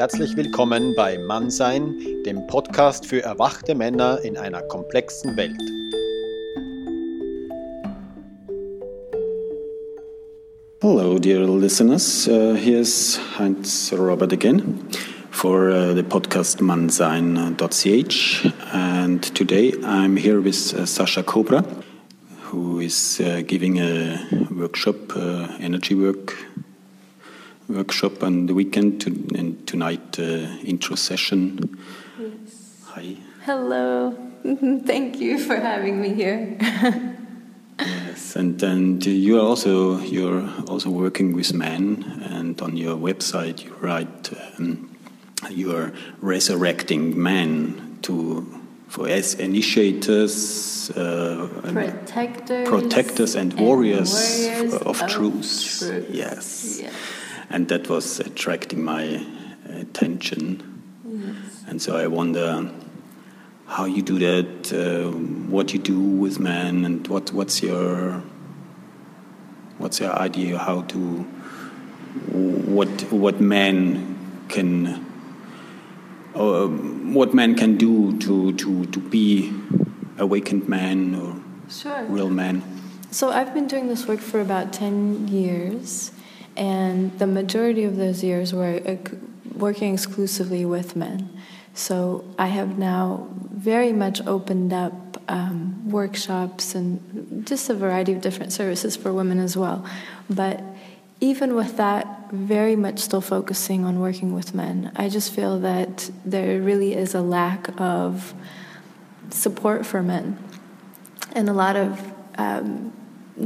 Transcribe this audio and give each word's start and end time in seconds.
Herzlich 0.00 0.34
willkommen 0.34 0.94
bei 0.96 1.18
Mannsein, 1.18 1.94
dem 2.24 2.46
Podcast 2.46 3.04
für 3.04 3.22
erwachte 3.22 3.74
Männer 3.74 4.18
in 4.24 4.38
einer 4.38 4.62
komplexen 4.62 5.36
Welt. 5.36 5.60
Hello, 10.80 11.18
dear 11.18 11.46
listeners. 11.46 12.26
Uh, 12.26 12.54
here's 12.54 13.20
Heinz 13.38 13.92
Robert 13.92 14.32
again 14.32 14.88
for 15.30 15.68
uh, 15.68 15.92
the 15.92 16.02
podcast 16.02 16.62
mannsein.ch. 16.62 18.48
And 18.72 19.22
today 19.34 19.74
I'm 19.84 20.16
here 20.16 20.40
with 20.40 20.72
uh, 20.72 20.86
Sasha 20.86 21.22
Cobra, 21.22 21.62
who 22.50 22.80
is 22.80 23.20
uh, 23.20 23.42
giving 23.46 23.78
a 23.80 24.18
workshop, 24.50 25.14
uh, 25.14 25.48
energy 25.60 25.94
work 25.94 26.34
workshop 27.70 28.22
on 28.22 28.46
the 28.46 28.54
weekend 28.54 29.00
to, 29.02 29.10
and 29.34 29.66
tonight 29.66 30.18
uh, 30.18 30.46
intro 30.64 30.96
session. 30.96 31.78
Yes. 32.18 32.82
Hi. 32.86 33.16
Hello. 33.44 34.16
Thank 34.84 35.20
you 35.20 35.38
for 35.38 35.56
having 35.56 36.00
me 36.00 36.14
here. 36.14 36.56
yes, 37.78 38.36
and 38.36 38.62
and 38.62 39.04
you 39.04 39.38
are 39.38 39.46
also 39.46 39.98
you're 40.00 40.48
also 40.66 40.90
working 40.90 41.34
with 41.34 41.52
men, 41.54 42.04
and 42.30 42.60
on 42.60 42.76
your 42.76 42.96
website 42.96 43.64
you 43.64 43.74
write 43.80 44.30
um, 44.58 44.90
you 45.50 45.74
are 45.74 45.92
resurrecting 46.20 47.20
men 47.20 47.98
to 48.02 48.59
for 48.90 49.08
as 49.08 49.34
initiators, 49.34 50.90
uh, 50.90 51.48
protectors, 51.62 52.68
protectors 52.68 53.36
and 53.36 53.52
warriors, 53.54 54.12
warriors 54.12 54.74
of, 54.74 55.00
of 55.00 55.08
truth. 55.08 55.78
truth. 55.78 56.10
Yes. 56.10 56.80
Yes. 56.82 56.92
and 57.50 57.68
that 57.68 57.88
was 57.88 58.18
attracting 58.18 58.82
my 58.82 59.24
attention. 59.64 60.82
Yes. 61.04 61.64
And 61.68 61.80
so 61.80 61.96
I 61.96 62.08
wonder 62.08 62.68
how 63.68 63.84
you 63.84 64.02
do 64.02 64.18
that, 64.18 64.72
uh, 64.72 65.12
what 65.48 65.72
you 65.72 65.78
do 65.78 66.00
with 66.00 66.40
men, 66.40 66.84
and 66.84 67.06
what 67.06 67.32
what's 67.32 67.62
your 67.62 68.24
what's 69.78 70.00
your 70.00 70.12
idea 70.18 70.58
how 70.58 70.82
to 70.82 70.98
what 72.26 72.88
what 73.12 73.40
man 73.40 74.44
can 74.48 75.09
uh, 76.34 76.66
what 76.66 77.34
man 77.34 77.54
can 77.54 77.76
do 77.76 78.16
to 78.18 78.52
to 78.54 78.86
to 78.86 78.98
be 78.98 79.52
awakened 80.18 80.68
man 80.68 81.14
or 81.14 81.36
Sure. 81.70 82.04
real 82.08 82.30
man. 82.30 82.62
So 83.12 83.30
I've 83.30 83.54
been 83.54 83.66
doing 83.66 83.88
this 83.88 84.06
work 84.06 84.20
for 84.20 84.40
about 84.40 84.72
10 84.72 85.28
years, 85.28 86.12
and 86.56 87.16
the 87.18 87.26
majority 87.26 87.84
of 87.84 87.96
those 87.96 88.22
years 88.22 88.52
were 88.52 88.80
working 89.54 89.94
exclusively 89.94 90.64
with 90.64 90.96
men. 90.96 91.28
So 91.74 92.24
I 92.38 92.46
have 92.48 92.78
now 92.78 93.28
very 93.52 93.92
much 93.92 94.20
opened 94.26 94.72
up 94.72 95.22
um, 95.28 95.88
workshops 95.88 96.74
and 96.74 97.46
just 97.46 97.70
a 97.70 97.74
variety 97.74 98.12
of 98.12 98.20
different 98.20 98.52
services 98.52 98.96
for 98.96 99.12
women 99.12 99.38
as 99.38 99.56
well. 99.56 99.84
But 100.28 100.62
even 101.20 101.54
with 101.54 101.76
that, 101.76 102.19
very 102.30 102.76
much 102.76 102.98
still 102.98 103.20
focusing 103.20 103.84
on 103.84 104.00
working 104.00 104.34
with 104.34 104.54
men, 104.54 104.92
I 104.96 105.08
just 105.08 105.32
feel 105.32 105.58
that 105.60 106.10
there 106.24 106.60
really 106.60 106.94
is 106.94 107.14
a 107.14 107.20
lack 107.20 107.68
of 107.80 108.34
support 109.30 109.84
for 109.86 110.02
men 110.02 110.38
and 111.32 111.48
a 111.48 111.52
lot 111.52 111.76
of 111.76 112.12
um, 112.36 112.92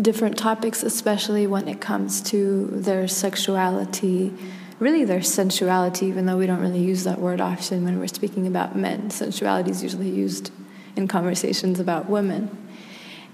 different 0.00 0.36
topics, 0.36 0.82
especially 0.82 1.46
when 1.46 1.68
it 1.68 1.80
comes 1.80 2.20
to 2.22 2.66
their 2.66 3.08
sexuality, 3.08 4.32
really 4.78 5.04
their 5.04 5.22
sensuality, 5.22 6.06
even 6.06 6.26
though 6.26 6.36
we 6.36 6.46
don't 6.46 6.60
really 6.60 6.82
use 6.82 7.04
that 7.04 7.18
word 7.18 7.40
often 7.40 7.84
when 7.84 7.98
we're 7.98 8.06
speaking 8.06 8.46
about 8.46 8.76
men. 8.76 9.10
Sensuality 9.10 9.70
is 9.70 9.82
usually 9.82 10.10
used 10.10 10.50
in 10.96 11.08
conversations 11.08 11.80
about 11.80 12.08
women. 12.08 12.56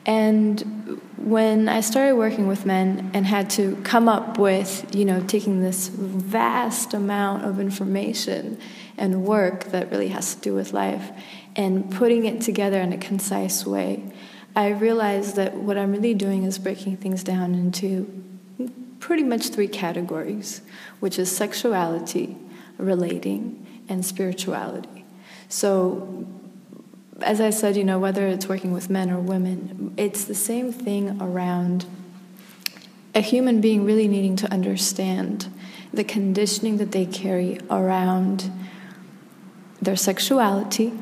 And 0.07 1.01
when 1.21 1.69
I 1.69 1.81
started 1.81 2.17
working 2.17 2.47
with 2.47 2.65
men 2.65 3.11
and 3.13 3.27
had 3.27 3.51
to 3.51 3.77
come 3.85 4.09
up 4.09 4.39
with, 4.39 4.95
you 4.95 5.05
know, 5.05 5.21
taking 5.21 5.61
this 5.61 5.89
vast 5.89 6.95
amount 6.95 7.45
of 7.45 7.61
information 7.61 8.59
and 8.97 9.25
work 9.25 9.65
that 9.65 9.91
really 9.91 10.09
has 10.09 10.35
to 10.35 10.41
do 10.41 10.55
with 10.55 10.73
life 10.73 11.11
and 11.57 11.91
putting 11.91 12.25
it 12.25 12.41
together 12.41 12.81
in 12.81 12.93
a 12.93 12.99
concise 12.99 13.67
way, 13.67 14.03
I 14.57 14.69
realized 14.69 15.37
that 15.37 15.55
what 15.55 15.77
I'm 15.77 15.93
really 15.93 16.15
doing 16.15 16.45
is 16.45 16.59
breaking 16.59 16.97
things 16.97 17.23
down 17.23 17.55
into 17.55 18.25
pretty 18.99 19.23
much 19.23 19.49
three 19.49 19.69
categories, 19.69 20.63
which 21.01 21.19
is 21.19 21.35
sexuality, 21.35 22.37
relating, 22.79 23.67
and 23.89 24.05
spirituality. 24.05 25.05
So, 25.49 26.27
as 27.23 27.41
I 27.41 27.51
said, 27.51 27.77
you 27.77 27.85
know, 27.85 27.99
whether 27.99 28.27
it's 28.27 28.49
working 28.49 28.73
with 28.73 28.91
men 28.91 29.11
or 29.11 29.19
women, 29.19 29.95
it's 29.97 30.25
the 30.25 30.35
same 30.35 30.73
thing 30.73 31.21
around 31.21 31.87
a 33.15 33.21
human 33.21 33.61
being 33.61 33.85
really 33.85 34.09
needing 34.09 34.37
to 34.37 34.53
understand 34.53 35.53
the 35.93 36.05
conditioning 36.05 36.77
that 36.77 36.93
they 36.93 37.05
carry 37.05 37.59
around 37.69 38.51
their 39.83 39.97
sexuality, 39.97 40.93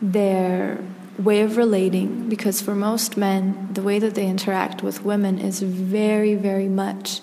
their 0.00 0.78
way 1.18 1.42
of 1.42 1.58
relating 1.58 2.28
because 2.30 2.62
for 2.62 2.74
most 2.74 3.16
men 3.18 3.68
the 3.74 3.82
way 3.82 3.98
that 3.98 4.14
they 4.14 4.26
interact 4.26 4.82
with 4.82 5.04
women 5.04 5.38
is 5.38 5.60
very 5.60 6.34
very 6.34 6.68
much 6.68 7.20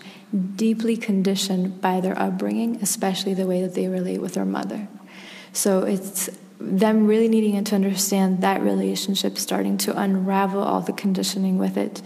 deeply 0.56 0.95
conditioned 0.95 1.81
by 1.81 2.00
their 2.00 2.19
upbringing 2.19 2.75
especially 2.84 3.34
the 3.34 3.47
way 3.47 3.59
that 3.59 3.74
they 3.74 3.88
relate 3.88 4.22
with 4.22 4.35
their 4.35 4.45
mother. 4.45 4.88
So 5.51 5.81
it's 5.81 6.29
them 6.59 7.06
really 7.06 7.28
needing 7.28 7.63
to 7.63 7.75
understand 7.75 8.41
that 8.41 8.62
relationship 8.62 9.38
starting 9.38 9.78
to 9.78 9.97
unravel 10.00 10.62
all 10.62 10.81
the 10.81 10.94
conditioning 10.94 11.57
with 11.57 11.78
it 11.78 12.01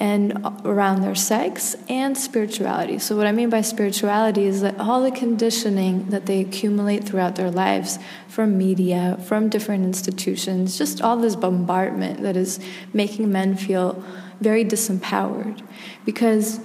and 0.00 0.44
around 0.64 1.02
their 1.02 1.14
sex 1.14 1.76
and 1.88 2.18
spirituality. 2.18 2.98
So, 2.98 3.16
what 3.16 3.26
I 3.26 3.32
mean 3.32 3.50
by 3.50 3.60
spirituality 3.60 4.44
is 4.44 4.60
that 4.62 4.78
all 4.80 5.02
the 5.02 5.12
conditioning 5.12 6.06
that 6.10 6.26
they 6.26 6.40
accumulate 6.40 7.04
throughout 7.04 7.36
their 7.36 7.50
lives 7.50 8.00
from 8.26 8.58
media, 8.58 9.20
from 9.24 9.48
different 9.48 9.84
institutions, 9.84 10.76
just 10.76 11.00
all 11.00 11.16
this 11.16 11.36
bombardment 11.36 12.22
that 12.22 12.36
is 12.36 12.58
making 12.92 13.30
men 13.30 13.56
feel 13.56 14.02
very 14.40 14.64
disempowered. 14.64 15.62
Because 16.04 16.58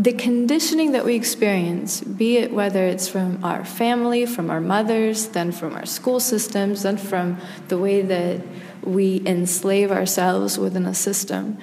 the 0.00 0.12
conditioning 0.12 0.92
that 0.92 1.04
we 1.04 1.16
experience, 1.16 2.00
be 2.02 2.36
it 2.36 2.52
whether 2.52 2.84
it's 2.86 3.08
from 3.08 3.42
our 3.44 3.64
family, 3.64 4.26
from 4.26 4.48
our 4.48 4.60
mothers, 4.60 5.28
then 5.28 5.50
from 5.50 5.74
our 5.74 5.86
school 5.86 6.20
systems, 6.20 6.84
then 6.84 6.96
from 6.96 7.36
the 7.66 7.76
way 7.76 8.02
that 8.02 8.40
we 8.84 9.20
enslave 9.26 9.90
ourselves 9.90 10.56
within 10.56 10.86
a 10.86 10.94
system, 10.94 11.58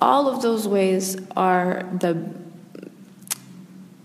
all 0.00 0.28
of 0.28 0.40
those 0.40 0.68
ways 0.68 1.16
are 1.36 1.84
the 1.98 2.32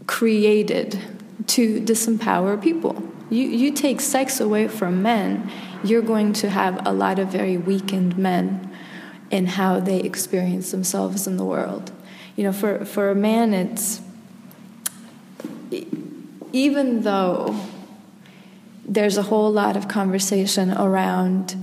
created 0.08 1.00
to 1.46 1.80
disempower 1.82 2.60
people. 2.60 3.04
You, 3.30 3.44
you 3.44 3.72
take 3.72 4.02
sex 4.02 4.40
away 4.40 4.68
from 4.68 5.04
men, 5.04 5.52
you're 5.84 6.02
going 6.02 6.34
to 6.34 6.50
have 6.50 6.88
a 6.88 6.92
lot 6.92 7.20
of 7.20 7.28
very 7.28 7.56
weakened 7.56 8.18
men 8.18 8.72
in 9.30 9.46
how 9.46 9.80
they 9.80 10.00
experience 10.00 10.72
themselves 10.72 11.28
in 11.28 11.38
the 11.38 11.46
world. 11.46 11.92
You 12.36 12.44
know, 12.46 12.54
for, 12.54 12.86
for 12.86 13.10
a 13.10 13.16
man, 13.16 13.54
it's 13.54 14.02
even 16.52 17.02
though 17.02 17.60
there's 18.88 19.18
a 19.18 19.24
whole 19.24 19.52
lot 19.52 19.76
of 19.76 19.88
conversation 19.88 20.72
around 20.72 21.56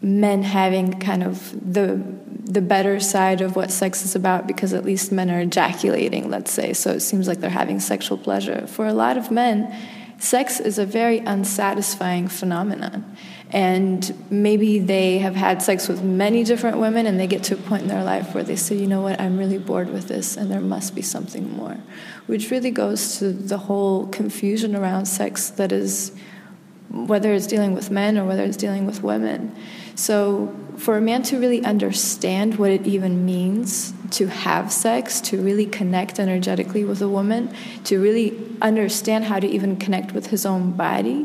men 0.00 0.42
having 0.42 1.00
kind 1.00 1.22
of 1.22 1.72
the 1.72 2.02
the 2.44 2.60
better 2.60 3.00
side 3.00 3.40
of 3.40 3.56
what 3.56 3.70
sex 3.70 4.04
is 4.04 4.14
about 4.14 4.46
because 4.46 4.74
at 4.74 4.84
least 4.84 5.10
men 5.10 5.30
are 5.30 5.40
ejaculating, 5.40 6.30
let's 6.30 6.50
say. 6.50 6.74
So 6.74 6.90
it 6.90 7.00
seems 7.00 7.26
like 7.26 7.40
they're 7.40 7.50
having 7.50 7.80
sexual 7.80 8.18
pleasure. 8.18 8.66
For 8.66 8.86
a 8.86 8.92
lot 8.92 9.16
of 9.16 9.30
men, 9.30 9.74
sex 10.18 10.60
is 10.60 10.78
a 10.78 10.84
very 10.84 11.18
unsatisfying 11.20 12.28
phenomenon. 12.28 13.16
And 13.54 14.12
maybe 14.32 14.80
they 14.80 15.18
have 15.18 15.36
had 15.36 15.62
sex 15.62 15.86
with 15.86 16.02
many 16.02 16.42
different 16.42 16.78
women 16.78 17.06
and 17.06 17.20
they 17.20 17.28
get 17.28 17.44
to 17.44 17.54
a 17.54 17.56
point 17.56 17.82
in 17.82 17.88
their 17.88 18.02
life 18.02 18.34
where 18.34 18.42
they 18.42 18.56
say, 18.56 18.74
you 18.74 18.88
know 18.88 19.00
what, 19.00 19.20
I'm 19.20 19.38
really 19.38 19.58
bored 19.58 19.90
with 19.90 20.08
this 20.08 20.36
and 20.36 20.50
there 20.50 20.60
must 20.60 20.96
be 20.96 21.02
something 21.02 21.56
more. 21.56 21.78
Which 22.26 22.50
really 22.50 22.72
goes 22.72 23.20
to 23.20 23.32
the 23.32 23.58
whole 23.58 24.08
confusion 24.08 24.74
around 24.74 25.06
sex 25.06 25.50
that 25.50 25.70
is, 25.70 26.10
whether 26.90 27.32
it's 27.32 27.46
dealing 27.46 27.74
with 27.74 27.92
men 27.92 28.18
or 28.18 28.24
whether 28.24 28.42
it's 28.42 28.56
dealing 28.56 28.86
with 28.86 29.04
women. 29.04 29.54
So, 29.94 30.52
for 30.76 30.96
a 30.96 31.00
man 31.00 31.22
to 31.24 31.38
really 31.38 31.64
understand 31.64 32.58
what 32.58 32.72
it 32.72 32.84
even 32.84 33.24
means 33.24 33.94
to 34.10 34.26
have 34.26 34.72
sex, 34.72 35.20
to 35.20 35.40
really 35.40 35.66
connect 35.66 36.18
energetically 36.18 36.82
with 36.82 37.00
a 37.00 37.08
woman, 37.08 37.54
to 37.84 38.02
really 38.02 38.36
understand 38.60 39.26
how 39.26 39.38
to 39.38 39.46
even 39.46 39.76
connect 39.76 40.10
with 40.10 40.26
his 40.26 40.44
own 40.44 40.72
body, 40.72 41.24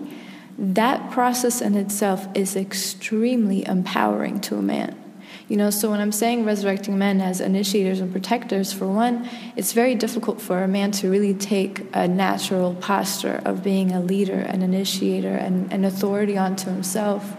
that 0.59 1.09
process 1.09 1.61
in 1.61 1.75
itself 1.75 2.27
is 2.35 2.55
extremely 2.57 3.65
empowering 3.65 4.41
to 4.41 4.57
a 4.57 4.61
man. 4.61 5.01
You 5.47 5.57
know, 5.57 5.69
so 5.69 5.89
when 5.89 6.01
I'm 6.01 6.11
saying 6.11 6.45
resurrecting 6.45 6.97
men 6.97 7.21
as 7.21 7.41
initiators 7.41 8.01
and 8.01 8.11
protectors, 8.11 8.71
for 8.71 8.85
one, 8.85 9.27
it's 9.55 9.73
very 9.73 9.95
difficult 9.95 10.41
for 10.41 10.61
a 10.61 10.67
man 10.67 10.91
to 10.91 11.09
really 11.09 11.33
take 11.33 11.87
a 11.93 12.07
natural 12.07 12.75
posture 12.75 13.41
of 13.45 13.63
being 13.63 13.91
a 13.91 14.01
leader, 14.01 14.39
an 14.39 14.61
initiator, 14.61 15.33
and 15.33 15.71
an 15.73 15.85
authority 15.85 16.37
onto 16.37 16.69
himself 16.69 17.35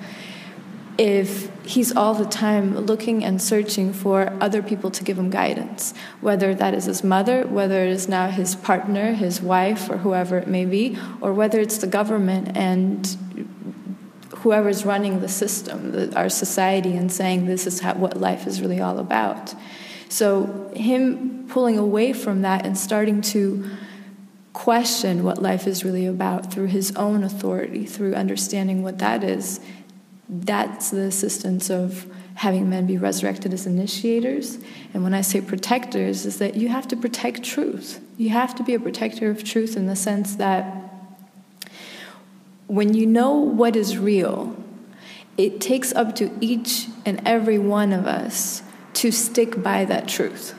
if 0.99 1.50
he's 1.71 1.95
all 1.95 2.15
the 2.15 2.27
time 2.27 2.77
looking 2.77 3.25
and 3.25 3.41
searching 3.41 3.93
for 3.93 4.37
other 4.41 4.61
people 4.61 4.91
to 4.91 5.05
give 5.05 5.17
him 5.17 5.31
guidance, 5.31 5.95
whether 6.21 6.53
that 6.53 6.75
is 6.75 6.87
his 6.87 7.05
mother, 7.05 7.47
whether 7.47 7.85
it 7.85 7.91
is 7.91 8.09
now 8.09 8.29
his 8.29 8.57
partner, 8.57 9.13
his 9.13 9.41
wife, 9.41 9.89
or 9.89 9.99
whoever 9.99 10.37
it 10.37 10.49
may 10.49 10.65
be, 10.65 10.99
or 11.21 11.33
whether 11.33 11.61
it's 11.61 11.79
the 11.79 11.87
government 11.87 12.57
and 12.57 13.17
whoever's 14.39 14.85
running 14.85 15.21
the 15.21 15.29
system, 15.29 15.93
the, 15.93 16.17
our 16.19 16.29
society, 16.29 16.97
and 16.97 17.13
saying 17.13 17.47
this 17.47 17.67
is 17.67 17.81
how, 17.81 17.95
what 17.95 18.17
life 18.17 18.47
is 18.49 18.61
really 18.61 18.81
all 18.81 18.99
about. 18.99 19.55
So, 20.09 20.73
him 20.75 21.47
pulling 21.49 21.79
away 21.79 22.13
from 22.13 22.43
that 22.43 22.67
and 22.67 22.77
starting 22.77 23.21
to 23.23 23.71
question 24.53 25.23
what 25.23 25.41
life 25.41 25.67
is 25.67 25.85
really 25.85 26.07
about 26.07 26.53
through 26.53 26.67
his 26.67 26.95
own 26.97 27.23
authority, 27.23 27.87
through 27.87 28.15
understanding 28.15 28.83
what 28.83 28.99
that 28.99 29.23
is, 29.23 29.61
that's 30.31 30.91
the 30.91 31.03
assistance 31.03 31.71
of 31.71 32.07
having 32.35 32.71
men 32.71 32.87
be 32.87 32.97
resurrected 32.97 33.53
as 33.53 33.67
initiators. 33.67 34.59
And 34.95 35.03
when 35.03 35.13
I 35.13 35.21
say 35.21 35.41
protectors, 35.41 36.25
is 36.25 36.39
that 36.39 36.55
you 36.55 36.69
have 36.69 36.87
to 36.89 36.97
protect 36.97 37.43
truth. 37.43 38.01
You 38.17 38.31
have 38.31 38.55
to 38.55 38.63
be 38.63 38.75
a 38.75 38.81
protector 38.81 39.29
of 39.29 39.43
truth 39.43 39.77
in 39.77 39.87
the 39.87 39.97
sense 39.97 40.37
that 40.37 40.65
when 42.67 42.95
you 42.95 43.05
know 43.05 43.33
what 43.33 43.75
is 43.75 43.99
real, 43.99 44.57
it 45.37 45.61
takes 45.61 45.93
up 45.93 46.15
to 46.17 46.31
each 46.41 46.87
and 47.05 47.21
every 47.27 47.59
one 47.59 47.93
of 47.93 48.07
us 48.07 48.63
to 48.95 49.11
stick 49.11 49.63
by 49.63 49.85
that 49.85 50.07
truth. 50.07 50.55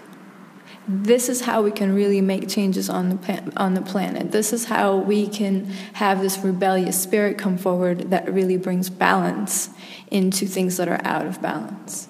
This 0.94 1.30
is 1.30 1.42
how 1.42 1.62
we 1.62 1.72
can 1.72 1.96
really 1.96 2.20
make 2.20 2.50
changes 2.50 2.90
on 2.90 3.10
the, 3.10 3.54
on 3.56 3.76
the 3.76 3.82
planet. 3.82 4.34
This 4.34 4.52
is 4.52 4.66
how 4.66 4.98
we 4.98 5.26
can 5.26 5.66
have 5.94 6.20
this 6.20 6.38
rebellious 6.40 7.02
spirit 7.02 7.38
come 7.38 7.58
forward 7.58 8.10
that 8.10 8.32
really 8.32 8.58
brings 8.58 8.90
balance 8.90 9.70
into 10.10 10.46
things 10.46 10.76
that 10.76 10.90
are 10.90 11.00
out 11.06 11.26
of 11.26 11.42
balance. 11.42 12.10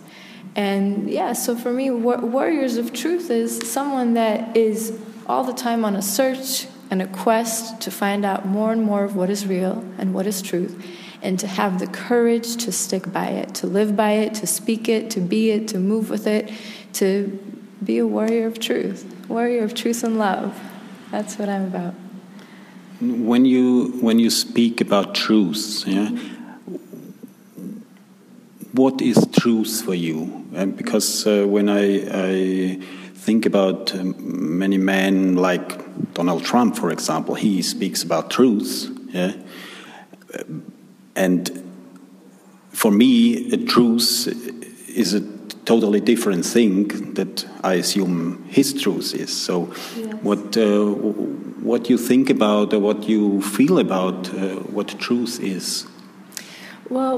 And 0.55 1.09
yeah, 1.11 1.33
so 1.33 1.55
for 1.55 1.71
me, 1.71 1.91
Warriors 1.91 2.77
of 2.77 2.91
Truth 2.91 3.29
is 3.29 3.71
someone 3.71 4.15
that 4.15 4.57
is 4.57 4.99
all 5.27 5.43
the 5.43 5.53
time 5.53 5.85
on 5.85 5.95
a 5.95 6.01
search 6.01 6.65
and 6.89 7.03
a 7.03 7.07
quest 7.07 7.81
to 7.81 7.91
find 7.91 8.25
out 8.25 8.47
more 8.47 8.71
and 8.71 8.81
more 8.81 9.03
of 9.03 9.15
what 9.15 9.29
is 9.29 9.45
real 9.45 9.85
and 9.99 10.13
what 10.13 10.25
is 10.25 10.41
truth, 10.41 10.83
and 11.21 11.39
to 11.39 11.47
have 11.47 11.79
the 11.79 11.87
courage 11.87 12.57
to 12.57 12.71
stick 12.71 13.13
by 13.13 13.27
it, 13.27 13.53
to 13.55 13.67
live 13.67 13.95
by 13.95 14.13
it, 14.13 14.33
to 14.33 14.47
speak 14.47 14.89
it, 14.89 15.11
to 15.11 15.21
be 15.21 15.51
it, 15.51 15.67
to 15.67 15.77
move 15.77 16.09
with 16.09 16.25
it, 16.25 16.51
to 16.93 17.39
be 17.83 17.97
a 17.97 18.07
warrior 18.07 18.47
of 18.47 18.59
truth, 18.59 19.05
warrior 19.27 19.63
of 19.63 19.73
truth 19.73 20.03
and 20.03 20.17
love. 20.17 20.59
That's 21.11 21.37
what 21.37 21.49
I'm 21.49 21.65
about. 21.65 21.93
When 23.01 23.45
you 23.45 23.97
when 24.01 24.19
you 24.19 24.29
speak 24.29 24.79
about 24.79 25.15
truth, 25.15 25.83
yeah, 25.87 26.09
what 28.73 29.01
is 29.01 29.27
truth 29.33 29.83
for 29.83 29.95
you? 29.95 30.45
And 30.53 30.77
because 30.77 31.25
uh, 31.25 31.45
when 31.47 31.69
I, 31.69 32.03
I 32.13 32.75
think 33.15 33.45
about 33.45 33.95
um, 33.95 34.59
many 34.59 34.77
men 34.77 35.35
like 35.35 36.13
Donald 36.13 36.43
Trump, 36.43 36.75
for 36.77 36.91
example, 36.91 37.35
he 37.35 37.61
speaks 37.61 38.03
about 38.03 38.29
truth, 38.29 38.95
yeah, 39.09 39.33
and 41.15 41.71
for 42.69 42.91
me, 42.91 43.51
a 43.51 43.57
truth 43.57 44.27
is 44.89 45.13
a 45.13 45.30
totally 45.71 46.01
different 46.01 46.45
thing 46.45 47.13
that 47.13 47.47
I 47.63 47.75
assume 47.75 48.43
his 48.49 48.73
truth 48.73 49.13
is. 49.15 49.31
So, 49.31 49.73
yes. 49.95 50.15
what 50.21 50.57
uh, 50.57 50.87
what 51.69 51.89
you 51.89 51.97
think 51.97 52.29
about 52.29 52.73
or 52.73 52.79
what 52.79 52.99
you 53.07 53.41
feel 53.41 53.79
about 53.79 54.19
uh, 54.33 54.55
what 54.75 54.87
truth 54.99 55.39
is? 55.39 55.87
Well, 56.89 57.17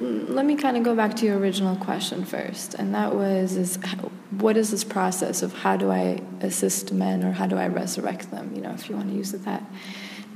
let 0.00 0.44
me 0.44 0.56
kind 0.56 0.76
of 0.76 0.82
go 0.82 0.94
back 0.94 1.16
to 1.18 1.22
your 1.26 1.38
original 1.38 1.76
question 1.76 2.24
first, 2.24 2.74
and 2.74 2.94
that 2.94 3.14
was: 3.14 3.56
is 3.56 3.78
how, 3.90 4.10
what 4.44 4.56
is 4.56 4.70
this 4.70 4.84
process 4.84 5.42
of 5.42 5.50
how 5.64 5.76
do 5.82 5.90
I 5.90 6.20
assist 6.40 6.92
men 6.92 7.24
or 7.24 7.32
how 7.32 7.46
do 7.46 7.56
I 7.56 7.68
resurrect 7.68 8.30
them? 8.30 8.52
You 8.54 8.60
know, 8.60 8.72
if 8.72 8.90
you 8.90 8.96
want 8.96 9.08
to 9.08 9.16
use 9.16 9.32
it 9.32 9.44
that. 9.46 9.62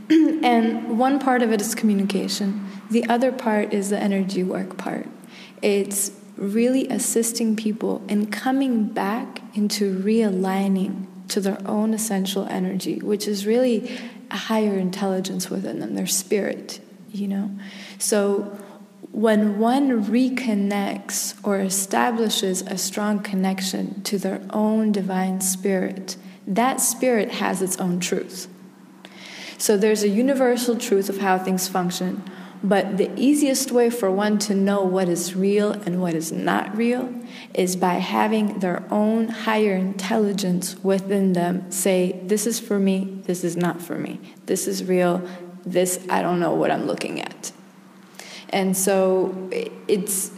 and 0.11 0.99
one 0.99 1.19
part 1.19 1.43
of 1.43 1.53
it 1.53 1.61
is 1.61 1.75
communication. 1.75 2.49
The 2.91 3.05
other 3.15 3.33
part 3.33 3.75
is 3.75 3.91
the 3.91 3.99
energy 3.99 4.43
work 4.43 4.79
part. 4.79 5.07
It's 5.61 6.18
really 6.39 6.89
assisting 6.89 7.57
people 7.57 8.03
in 8.09 8.27
coming 8.27 8.85
back 8.85 9.43
into 9.55 9.99
realigning 10.01 11.07
to 11.29 11.41
their 11.41 11.59
own 11.67 11.93
essential 11.93 12.47
energy, 12.47 13.01
which 13.01 13.29
is 13.29 13.47
really 13.47 13.91
a 14.31 14.37
higher 14.37 14.79
intelligence 14.79 15.51
within 15.51 15.81
them, 15.81 15.95
their 15.95 16.07
spirit, 16.07 16.81
you 17.11 17.29
know? 17.29 17.51
So 17.99 18.59
when 19.13 19.59
one 19.59 20.05
reconnects 20.05 21.35
or 21.43 21.59
establishes 21.59 22.63
a 22.63 22.79
strong 22.79 23.21
connection 23.21 24.03
to 24.03 24.19
their 24.19 24.41
own 24.51 24.93
divine 24.93 25.41
spirit, 25.41 26.17
that 26.47 26.81
spirit 26.81 27.33
has 27.33 27.61
its 27.61 27.79
own 27.79 28.01
truth. 28.01 28.49
So 29.59 29.77
there's 29.77 30.03
a 30.05 30.09
universal 30.09 30.77
truth 30.77 31.09
of 31.09 31.19
how 31.19 31.37
things 31.39 31.69
function, 31.69 32.23
but 32.63 32.97
the 32.97 33.11
easiest 33.17 33.71
way 33.71 33.89
for 33.89 34.11
one 34.11 34.39
to 34.39 34.55
know 34.55 34.83
what 34.83 35.09
is 35.09 35.35
real 35.37 35.73
and 35.73 36.01
what 36.01 36.15
is 36.15 36.33
not 36.33 36.77
real 36.77 37.15
is 37.55 37.77
by 37.77 37.95
having 37.95 38.59
their 38.59 38.83
own 38.91 39.29
higher 39.29 39.75
intelligence 39.75 40.77
within 40.83 41.35
them 41.35 41.71
say, 41.71 42.21
This 42.25 42.47
is 42.47 42.59
for 42.59 42.79
me, 42.79 43.21
this 43.25 43.45
is 43.45 43.57
not 43.57 43.81
for 43.81 43.97
me. 43.97 44.21
This 44.47 44.67
is 44.67 44.85
real, 44.85 45.27
this, 45.65 46.05
I 46.09 46.21
don't 46.21 46.41
know 46.41 46.53
what 46.53 46.71
I'm 46.71 46.87
looking 46.87 47.21
at. 47.21 47.53
And 48.51 48.77
so 48.77 49.51
it's 49.87 50.33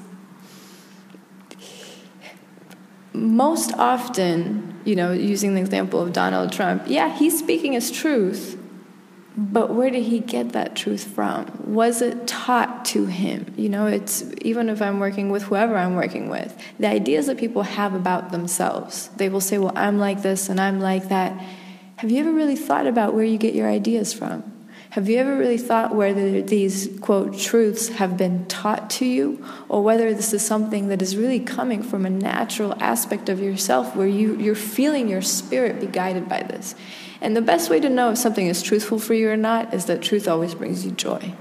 most 3.14 3.72
often, 3.74 4.78
you 4.84 4.94
know, 4.94 5.12
using 5.12 5.54
the 5.54 5.60
example 5.60 6.00
of 6.00 6.12
Donald 6.12 6.52
Trump, 6.52 6.84
yeah, 6.86 7.16
he's 7.16 7.38
speaking 7.38 7.72
his 7.72 7.90
truth 7.90 8.59
but 9.40 9.72
where 9.72 9.88
did 9.88 10.02
he 10.02 10.20
get 10.20 10.52
that 10.52 10.76
truth 10.76 11.02
from? 11.02 11.50
Was 11.64 12.02
it 12.02 12.26
taught 12.26 12.84
to 12.86 13.06
him? 13.06 13.54
You 13.56 13.70
know, 13.70 13.86
it's 13.86 14.22
even 14.42 14.68
if 14.68 14.82
I'm 14.82 15.00
working 15.00 15.30
with 15.30 15.44
whoever 15.44 15.76
I'm 15.76 15.94
working 15.94 16.28
with, 16.28 16.54
the 16.78 16.88
ideas 16.88 17.26
that 17.26 17.38
people 17.38 17.62
have 17.62 17.94
about 17.94 18.32
themselves, 18.32 19.08
they 19.16 19.30
will 19.30 19.40
say, 19.40 19.56
Well, 19.56 19.72
I'm 19.74 19.98
like 19.98 20.20
this 20.20 20.50
and 20.50 20.60
I'm 20.60 20.78
like 20.78 21.08
that. 21.08 21.32
Have 21.96 22.10
you 22.10 22.20
ever 22.20 22.32
really 22.32 22.54
thought 22.54 22.86
about 22.86 23.14
where 23.14 23.24
you 23.24 23.38
get 23.38 23.54
your 23.54 23.66
ideas 23.66 24.12
from? 24.12 24.44
Have 24.90 25.08
you 25.08 25.18
ever 25.18 25.38
really 25.38 25.56
thought 25.56 25.94
whether 25.94 26.42
these, 26.42 26.88
quote, 27.00 27.38
truths 27.38 27.90
have 27.90 28.16
been 28.16 28.46
taught 28.46 28.90
to 28.90 29.06
you, 29.06 29.44
or 29.68 29.84
whether 29.84 30.12
this 30.12 30.32
is 30.32 30.44
something 30.44 30.88
that 30.88 31.00
is 31.00 31.16
really 31.16 31.38
coming 31.38 31.80
from 31.80 32.04
a 32.04 32.10
natural 32.10 32.74
aspect 32.82 33.28
of 33.28 33.38
yourself 33.38 33.94
where 33.94 34.08
you, 34.08 34.36
you're 34.36 34.56
feeling 34.56 35.08
your 35.08 35.22
spirit 35.22 35.80
be 35.80 35.86
guided 35.86 36.28
by 36.28 36.42
this? 36.42 36.74
And 37.20 37.36
the 37.36 37.42
best 37.42 37.70
way 37.70 37.78
to 37.78 37.88
know 37.88 38.10
if 38.10 38.18
something 38.18 38.48
is 38.48 38.62
truthful 38.62 38.98
for 38.98 39.14
you 39.14 39.30
or 39.30 39.36
not 39.36 39.72
is 39.72 39.84
that 39.84 40.02
truth 40.02 40.26
always 40.26 40.56
brings 40.56 40.84
you 40.84 40.90
joy. 40.90 41.34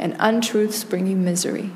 And 0.00 0.16
untruths 0.18 0.82
bring 0.82 1.06
you 1.06 1.16
misery. 1.16 1.70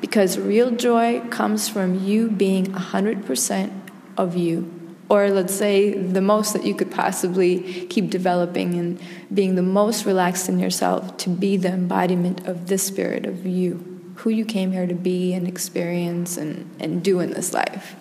Because 0.00 0.38
real 0.38 0.70
joy 0.70 1.20
comes 1.28 1.68
from 1.68 2.02
you 2.02 2.30
being 2.30 2.66
100% 2.66 3.72
of 4.16 4.36
you. 4.36 4.81
Or 5.12 5.28
let's 5.28 5.52
say 5.52 5.92
the 5.92 6.22
most 6.22 6.54
that 6.54 6.64
you 6.64 6.74
could 6.74 6.90
possibly 6.90 7.84
keep 7.90 8.08
developing 8.08 8.78
and 8.78 8.98
being 9.34 9.56
the 9.56 9.62
most 9.62 10.06
relaxed 10.06 10.48
in 10.48 10.58
yourself 10.58 11.18
to 11.18 11.28
be 11.28 11.58
the 11.58 11.68
embodiment 11.68 12.48
of 12.48 12.68
this 12.68 12.84
spirit 12.84 13.26
of 13.26 13.44
you, 13.44 14.14
who 14.14 14.30
you 14.30 14.46
came 14.46 14.72
here 14.72 14.86
to 14.86 14.94
be 14.94 15.34
and 15.34 15.46
experience 15.46 16.38
and, 16.38 16.74
and 16.80 17.04
do 17.04 17.20
in 17.20 17.28
this 17.28 17.52
life. 17.52 17.94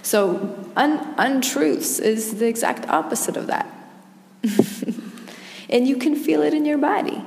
So, 0.00 0.66
un- 0.76 1.14
untruths 1.18 1.98
is 1.98 2.36
the 2.38 2.46
exact 2.46 2.88
opposite 2.88 3.36
of 3.36 3.48
that. 3.48 3.66
and 5.68 5.86
you 5.86 5.98
can 5.98 6.16
feel 6.16 6.40
it 6.40 6.54
in 6.54 6.64
your 6.64 6.78
body. 6.78 7.22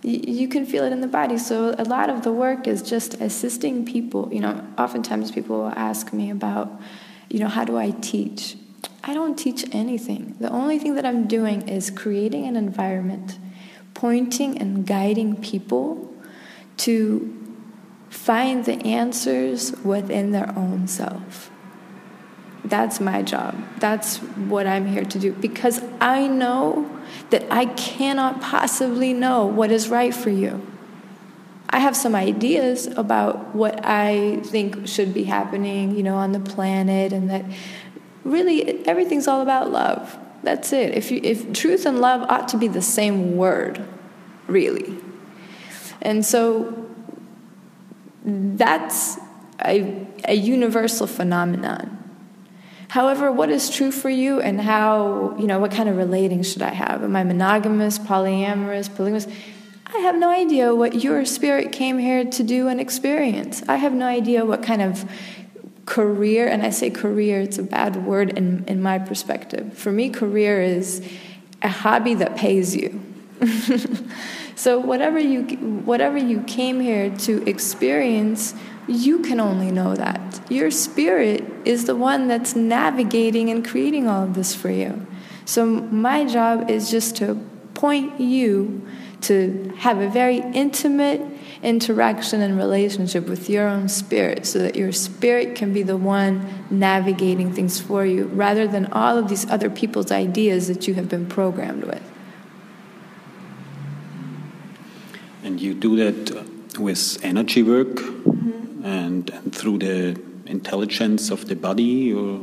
You 0.00 0.48
can 0.48 0.64
feel 0.64 0.84
it 0.84 0.92
in 0.94 1.02
the 1.02 1.06
body. 1.06 1.36
So, 1.36 1.74
a 1.76 1.84
lot 1.84 2.08
of 2.08 2.22
the 2.22 2.32
work 2.32 2.66
is 2.66 2.80
just 2.80 3.20
assisting 3.20 3.84
people. 3.84 4.30
You 4.32 4.40
know, 4.40 4.66
oftentimes 4.78 5.32
people 5.32 5.58
will 5.58 5.74
ask 5.76 6.14
me 6.14 6.30
about, 6.30 6.80
you 7.34 7.40
know, 7.40 7.48
how 7.48 7.64
do 7.64 7.76
I 7.76 7.90
teach? 7.90 8.56
I 9.02 9.12
don't 9.12 9.36
teach 9.36 9.64
anything. 9.72 10.36
The 10.38 10.50
only 10.50 10.78
thing 10.78 10.94
that 10.94 11.04
I'm 11.04 11.26
doing 11.26 11.68
is 11.68 11.90
creating 11.90 12.46
an 12.46 12.54
environment, 12.54 13.40
pointing 13.92 14.56
and 14.56 14.86
guiding 14.86 15.42
people 15.42 16.14
to 16.76 17.58
find 18.08 18.64
the 18.64 18.74
answers 18.86 19.72
within 19.82 20.30
their 20.30 20.56
own 20.56 20.86
self. 20.86 21.50
That's 22.64 23.00
my 23.00 23.22
job. 23.22 23.60
That's 23.80 24.18
what 24.18 24.68
I'm 24.68 24.86
here 24.86 25.04
to 25.04 25.18
do 25.18 25.32
because 25.32 25.82
I 26.00 26.28
know 26.28 26.88
that 27.30 27.44
I 27.50 27.66
cannot 27.66 28.42
possibly 28.42 29.12
know 29.12 29.44
what 29.44 29.72
is 29.72 29.88
right 29.88 30.14
for 30.14 30.30
you. 30.30 30.64
I 31.70 31.78
have 31.78 31.96
some 31.96 32.14
ideas 32.14 32.86
about 32.86 33.54
what 33.54 33.84
I 33.84 34.40
think 34.44 34.86
should 34.86 35.12
be 35.12 35.24
happening, 35.24 35.96
you 35.96 36.02
know, 36.02 36.16
on 36.16 36.32
the 36.32 36.40
planet, 36.40 37.12
and 37.12 37.30
that 37.30 37.44
really 38.22 38.86
everything's 38.86 39.26
all 39.26 39.40
about 39.40 39.70
love. 39.70 40.18
That's 40.42 40.72
it. 40.72 40.94
If, 40.94 41.10
you, 41.10 41.20
if 41.22 41.52
truth 41.52 41.86
and 41.86 42.00
love 42.00 42.22
ought 42.30 42.48
to 42.48 42.58
be 42.58 42.68
the 42.68 42.82
same 42.82 43.36
word, 43.36 43.84
really. 44.46 44.98
And 46.02 46.24
so 46.24 46.86
that's 48.24 49.18
a, 49.64 50.06
a 50.24 50.34
universal 50.34 51.06
phenomenon. 51.06 51.98
However, 52.88 53.32
what 53.32 53.50
is 53.50 53.70
true 53.70 53.90
for 53.90 54.10
you 54.10 54.40
and 54.40 54.60
how, 54.60 55.34
you 55.38 55.46
know, 55.46 55.58
what 55.58 55.72
kind 55.72 55.88
of 55.88 55.96
relating 55.96 56.42
should 56.42 56.62
I 56.62 56.70
have? 56.70 57.02
Am 57.02 57.16
I 57.16 57.24
monogamous, 57.24 57.98
polyamorous, 57.98 58.94
polygamous? 58.94 59.26
I 59.94 59.98
have 59.98 60.16
no 60.16 60.30
idea 60.30 60.74
what 60.74 61.04
your 61.04 61.24
spirit 61.24 61.70
came 61.70 61.98
here 61.98 62.24
to 62.24 62.42
do 62.42 62.66
and 62.66 62.80
experience. 62.80 63.62
I 63.68 63.76
have 63.76 63.92
no 63.92 64.06
idea 64.06 64.44
what 64.44 64.62
kind 64.62 64.82
of 64.82 65.08
career, 65.86 66.48
and 66.48 66.62
I 66.62 66.70
say 66.70 66.90
career, 66.90 67.40
it's 67.40 67.58
a 67.58 67.62
bad 67.62 68.04
word 68.04 68.36
in, 68.36 68.64
in 68.66 68.82
my 68.82 68.98
perspective. 68.98 69.76
For 69.78 69.92
me, 69.92 70.10
career 70.10 70.60
is 70.60 71.06
a 71.62 71.68
hobby 71.68 72.14
that 72.14 72.36
pays 72.36 72.74
you. 72.74 73.00
so 74.56 74.80
whatever 74.80 75.18
you 75.18 75.42
whatever 75.84 76.16
you 76.16 76.42
came 76.42 76.80
here 76.80 77.10
to 77.18 77.48
experience, 77.48 78.54
you 78.88 79.20
can 79.20 79.38
only 79.38 79.70
know 79.70 79.94
that. 79.94 80.40
Your 80.50 80.70
spirit 80.72 81.44
is 81.64 81.84
the 81.84 81.94
one 81.94 82.26
that's 82.26 82.56
navigating 82.56 83.48
and 83.50 83.64
creating 83.64 84.08
all 84.08 84.24
of 84.24 84.34
this 84.34 84.54
for 84.54 84.70
you. 84.70 85.06
So 85.44 85.66
my 85.66 86.24
job 86.24 86.70
is 86.70 86.90
just 86.90 87.16
to 87.16 87.36
point 87.74 88.20
you 88.20 88.86
to 89.24 89.72
have 89.78 90.00
a 90.00 90.08
very 90.08 90.38
intimate 90.38 91.20
interaction 91.62 92.42
and 92.42 92.58
relationship 92.58 93.26
with 93.26 93.48
your 93.48 93.66
own 93.66 93.88
spirit 93.88 94.46
so 94.46 94.58
that 94.58 94.76
your 94.76 94.92
spirit 94.92 95.54
can 95.54 95.72
be 95.72 95.82
the 95.82 95.96
one 95.96 96.66
navigating 96.70 97.52
things 97.52 97.80
for 97.80 98.04
you 98.04 98.26
rather 98.26 98.66
than 98.68 98.86
all 98.92 99.16
of 99.16 99.28
these 99.28 99.48
other 99.50 99.70
people's 99.70 100.12
ideas 100.12 100.68
that 100.68 100.86
you 100.86 100.94
have 100.94 101.08
been 101.08 101.26
programmed 101.26 101.84
with. 101.84 102.02
And 105.42 105.60
you 105.60 105.74
do 105.74 105.96
that 105.96 106.78
with 106.78 107.18
energy 107.24 107.62
work 107.62 107.96
mm-hmm. 107.96 108.84
and, 108.84 109.30
and, 109.30 109.54
through 109.54 109.78
the 109.78 110.20
intelligence 110.46 111.30
of 111.30 111.46
the 111.48 111.54
body, 111.54 112.12
or 112.12 112.40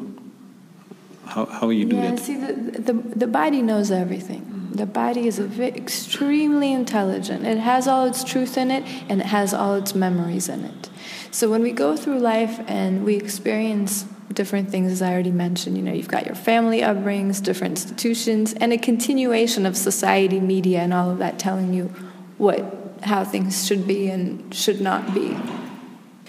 how, 1.26 1.46
how 1.46 1.70
you 1.70 1.86
do 1.86 1.96
yeah, 1.96 2.12
that? 2.12 2.20
see, 2.20 2.38
the, 2.38 2.54
the, 2.54 2.94
the 2.94 3.28
body 3.28 3.62
knows 3.62 3.92
everything. 3.92 4.61
The 4.72 4.86
body 4.86 5.28
is 5.28 5.40
extremely 5.40 6.72
intelligent. 6.72 7.46
It 7.46 7.58
has 7.58 7.88
all 7.88 8.06
its 8.06 8.24
truth 8.24 8.58
in 8.58 8.72
it 8.72 8.84
and 9.10 9.20
it 9.20 9.28
has 9.28 9.54
all 9.54 9.76
its 9.76 9.94
memories 9.94 10.48
in 10.48 10.64
it. 10.64 10.90
So 11.30 11.50
when 11.50 11.62
we 11.62 11.72
go 11.72 11.98
through 11.98 12.20
life 12.20 12.60
and 12.68 13.04
we 13.04 13.16
experience 13.16 14.04
different 14.34 14.70
things, 14.70 14.92
as 14.92 15.02
I 15.02 15.12
already 15.12 15.32
mentioned, 15.32 15.78
you 15.78 15.84
know, 15.84 15.92
you've 15.92 16.08
got 16.08 16.26
your 16.26 16.36
family 16.36 16.80
upbringings, 16.80 17.44
different 17.44 17.74
institutions, 17.74 18.54
and 18.54 18.72
a 18.72 18.78
continuation 18.78 19.66
of 19.66 19.76
society, 19.76 20.40
media, 20.40 20.80
and 20.80 20.94
all 20.94 21.10
of 21.10 21.20
that 21.20 21.38
telling 21.38 21.74
you 21.74 21.94
what 22.38 22.78
how 23.04 23.24
things 23.24 23.66
should 23.66 23.88
be 23.88 24.10
and 24.10 24.54
should 24.54 24.80
not 24.80 25.14
be. 25.14 25.36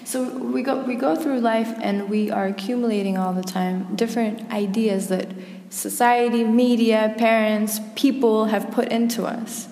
So 0.04 0.24
we 0.24 0.62
go 0.62 0.82
we 0.82 0.94
go 0.94 1.14
through 1.14 1.40
life 1.40 1.72
and 1.80 2.10
we 2.10 2.30
are 2.30 2.46
accumulating 2.46 3.16
all 3.16 3.32
the 3.32 3.42
time 3.42 3.94
different 3.94 4.50
ideas 4.52 5.08
that 5.08 5.28
society, 5.70 6.44
media, 6.44 7.14
parents, 7.16 7.80
people 7.94 8.46
have 8.46 8.70
put 8.70 8.88
into 8.88 9.24
us. 9.24 9.68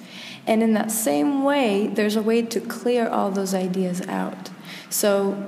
And 0.47 0.63
in 0.63 0.73
that 0.75 0.91
same 0.91 1.45
way, 1.45 1.89
there's 1.89 2.17
a 2.17 2.23
way 2.23 2.43
to 2.43 2.61
clear 2.61 3.07
all 3.09 3.31
those 3.31 3.55
ideas 3.55 4.01
out. 4.09 4.51
So, 4.89 5.47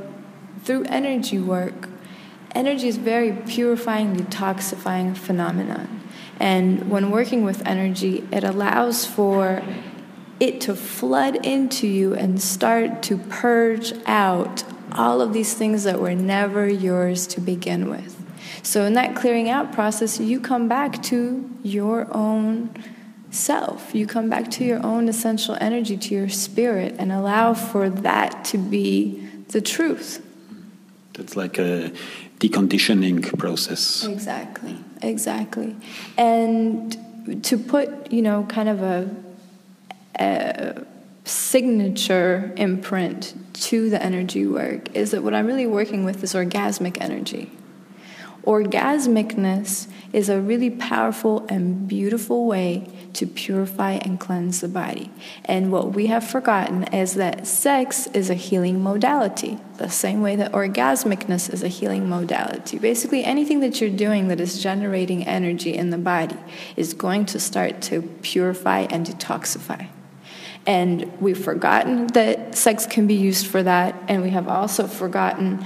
through 0.63 0.85
energy 0.85 1.39
work, 1.39 1.89
energy 2.55 2.89
is 2.89 2.99
very 2.99 3.33
purifying, 3.33 4.15
detoxifying 4.15 5.17
phenomenon. 5.17 6.03
And 6.39 6.91
when 6.91 7.11
working 7.11 7.45
with 7.45 7.67
energy, 7.67 8.29
it 8.31 8.45
allows 8.45 9.07
for 9.07 9.63
it 10.39 10.61
to 10.63 10.75
flood 10.75 11.47
into 11.47 11.87
you 11.87 12.15
and 12.15 12.41
start 12.41 13.03
to 13.05 13.17
purge 13.17 13.95
out 14.07 14.65
all 14.97 15.21
of 15.21 15.33
these 15.33 15.55
things 15.55 15.85
that 15.85 16.01
were 16.01 16.15
never 16.15 16.69
yours 16.69 17.27
to 17.29 17.41
begin 17.41 17.89
with. 17.91 18.19
So, 18.63 18.85
in 18.85 18.95
that 18.95 19.17
clearing 19.17 19.49
out 19.49 19.73
process, 19.73 20.21
you 20.21 20.41
come 20.41 20.69
back 20.69 21.03
to 21.05 21.51
your 21.63 22.15
own 22.15 22.71
self. 23.31 23.95
You 23.95 24.07
come 24.07 24.29
back 24.29 24.51
to 24.53 24.65
your 24.65 24.85
own 24.85 25.09
essential 25.09 25.57
energy, 25.61 25.97
to 25.97 26.15
your 26.15 26.29
spirit, 26.29 26.95
and 26.99 27.11
allow 27.11 27.55
for 27.55 27.91
that 27.91 28.45
to 28.47 28.59
be 28.59 29.27
the 29.49 29.61
truth. 29.61 30.25
That's 31.15 31.37
like 31.37 31.59
a 31.59 31.93
deconditioning 32.39 33.39
process. 33.39 34.05
Exactly, 34.05 34.79
exactly. 35.01 35.77
And 36.17 37.45
to 37.45 37.59
put, 37.59 38.13
you 38.13 38.23
know, 38.23 38.45
kind 38.49 38.69
of 38.69 38.83
a, 38.83 39.11
a 40.19 40.85
signature 41.25 42.53
imprint 42.57 43.35
to 43.55 43.91
the 43.91 44.03
energy 44.03 44.47
work 44.47 44.95
is 44.95 45.13
that 45.13 45.23
what 45.23 45.35
I'm 45.35 45.47
really 45.47 45.67
working 45.67 46.05
with 46.05 46.23
is 46.25 46.35
orgasmic 46.35 46.99
energy. 47.01 47.51
Orgasmicness 48.45 49.87
is 50.13 50.29
a 50.29 50.41
really 50.41 50.69
powerful 50.69 51.47
and 51.49 51.87
beautiful 51.87 52.47
way 52.47 52.89
to 53.13 53.25
purify 53.25 53.93
and 53.93 54.19
cleanse 54.19 54.61
the 54.61 54.69
body. 54.69 55.13
And 55.45 55.71
what 55.71 55.93
we 55.93 56.07
have 56.09 56.29
forgotten 56.29 56.85
is 56.93 57.15
that 57.15 57.47
sex 57.47 58.09
is 58.09 58.31
a 58.31 58.35
healing 58.35 58.83
modality, 58.83 59.59
the 59.79 59.89
same 59.89 60.23
way 60.23 60.35
that 60.37 60.51
orgasmicness 60.53 61.53
is 61.53 61.63
a 61.63 61.69
healing 61.69 62.09
modality. 62.09 62.79
Basically, 62.79 63.23
anything 63.25 63.61
that 63.61 63.81
you're 63.81 63.91
doing 63.91 64.27
that 64.27 64.41
is 64.41 64.61
generating 64.61 65.25
energy 65.25 65.75
in 65.75 65.91
the 65.91 65.99
body 65.99 66.39
is 66.75 66.95
going 66.95 67.27
to 67.27 67.39
start 67.39 67.81
to 67.83 68.03
purify 68.23 68.81
and 68.91 69.07
detoxify. 69.07 69.89
And 70.67 71.21
we've 71.21 71.43
forgotten 71.43 72.07
that 72.09 72.55
sex 72.55 72.87
can 72.87 73.07
be 73.07 73.15
used 73.15 73.47
for 73.47 73.63
that, 73.63 74.01
and 74.09 74.23
we 74.23 74.31
have 74.31 74.49
also 74.49 74.87
forgotten 74.87 75.65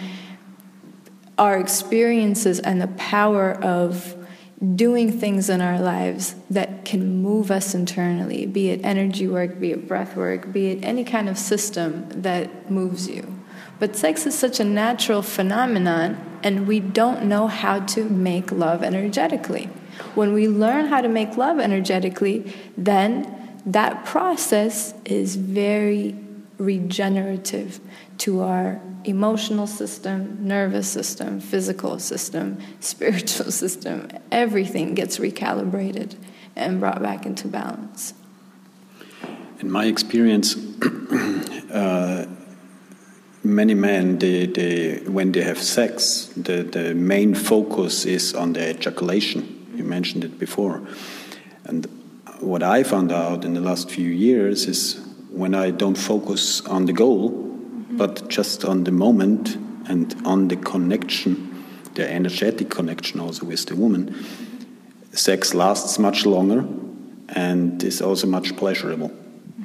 our 1.38 1.58
experiences 1.58 2.60
and 2.60 2.80
the 2.80 2.88
power 2.88 3.52
of 3.52 4.16
doing 4.74 5.12
things 5.20 5.50
in 5.50 5.60
our 5.60 5.78
lives 5.78 6.34
that 6.48 6.86
can 6.86 7.20
move 7.22 7.50
us 7.50 7.74
internally, 7.74 8.46
be 8.46 8.70
it 8.70 8.80
energy 8.82 9.28
work, 9.28 9.60
be 9.60 9.72
it 9.72 9.86
breath 9.86 10.16
work, 10.16 10.50
be 10.50 10.68
it 10.68 10.82
any 10.82 11.04
kind 11.04 11.28
of 11.28 11.36
system 11.36 12.08
that 12.10 12.70
moves 12.70 13.06
you. 13.06 13.38
But 13.78 13.96
sex 13.96 14.24
is 14.24 14.34
such 14.34 14.58
a 14.58 14.64
natural 14.64 15.20
phenomenon, 15.20 16.38
and 16.42 16.66
we 16.66 16.80
don't 16.80 17.24
know 17.24 17.48
how 17.48 17.80
to 17.80 18.04
make 18.04 18.50
love 18.50 18.82
energetically. 18.82 19.68
When 20.14 20.32
we 20.32 20.48
learn 20.48 20.86
how 20.86 21.02
to 21.02 21.08
make 21.08 21.36
love 21.36 21.58
energetically, 21.58 22.54
then 22.78 23.45
that 23.66 24.04
process 24.04 24.94
is 25.04 25.36
very 25.36 26.16
regenerative 26.56 27.80
to 28.18 28.40
our 28.40 28.80
emotional 29.04 29.66
system, 29.66 30.38
nervous 30.40 30.88
system, 30.88 31.40
physical 31.40 31.98
system, 31.98 32.58
spiritual 32.80 33.50
system. 33.50 34.08
Everything 34.30 34.94
gets 34.94 35.18
recalibrated 35.18 36.16
and 36.54 36.80
brought 36.80 37.02
back 37.02 37.26
into 37.26 37.48
balance. 37.48 38.14
In 39.60 39.70
my 39.70 39.86
experience, 39.86 40.54
uh, 41.72 42.26
many 43.42 43.74
men, 43.74 44.18
they, 44.18 44.46
they, 44.46 44.98
when 45.06 45.32
they 45.32 45.42
have 45.42 45.62
sex, 45.62 46.30
the, 46.36 46.62
the 46.62 46.94
main 46.94 47.34
focus 47.34 48.04
is 48.04 48.34
on 48.34 48.52
the 48.52 48.70
ejaculation. 48.70 49.66
You 49.74 49.84
mentioned 49.84 50.24
it 50.24 50.38
before. 50.38 50.86
And 51.64 51.86
what 52.40 52.62
I 52.62 52.82
found 52.82 53.12
out 53.12 53.44
in 53.44 53.54
the 53.54 53.60
last 53.60 53.90
few 53.90 54.08
years 54.08 54.66
is 54.66 55.00
when 55.30 55.54
I 55.54 55.70
don't 55.70 55.98
focus 55.98 56.60
on 56.66 56.86
the 56.86 56.92
goal, 56.92 57.30
mm-hmm. 57.30 57.96
but 57.96 58.28
just 58.28 58.64
on 58.64 58.84
the 58.84 58.92
moment 58.92 59.56
and 59.88 60.14
on 60.24 60.48
the 60.48 60.56
connection, 60.56 61.64
the 61.94 62.10
energetic 62.10 62.70
connection 62.70 63.20
also 63.20 63.46
with 63.46 63.66
the 63.66 63.76
woman, 63.76 64.14
sex 65.12 65.54
lasts 65.54 65.98
much 65.98 66.26
longer 66.26 66.64
and 67.30 67.82
is 67.82 68.00
also 68.00 68.26
much 68.26 68.56
pleasurable. 68.56 69.10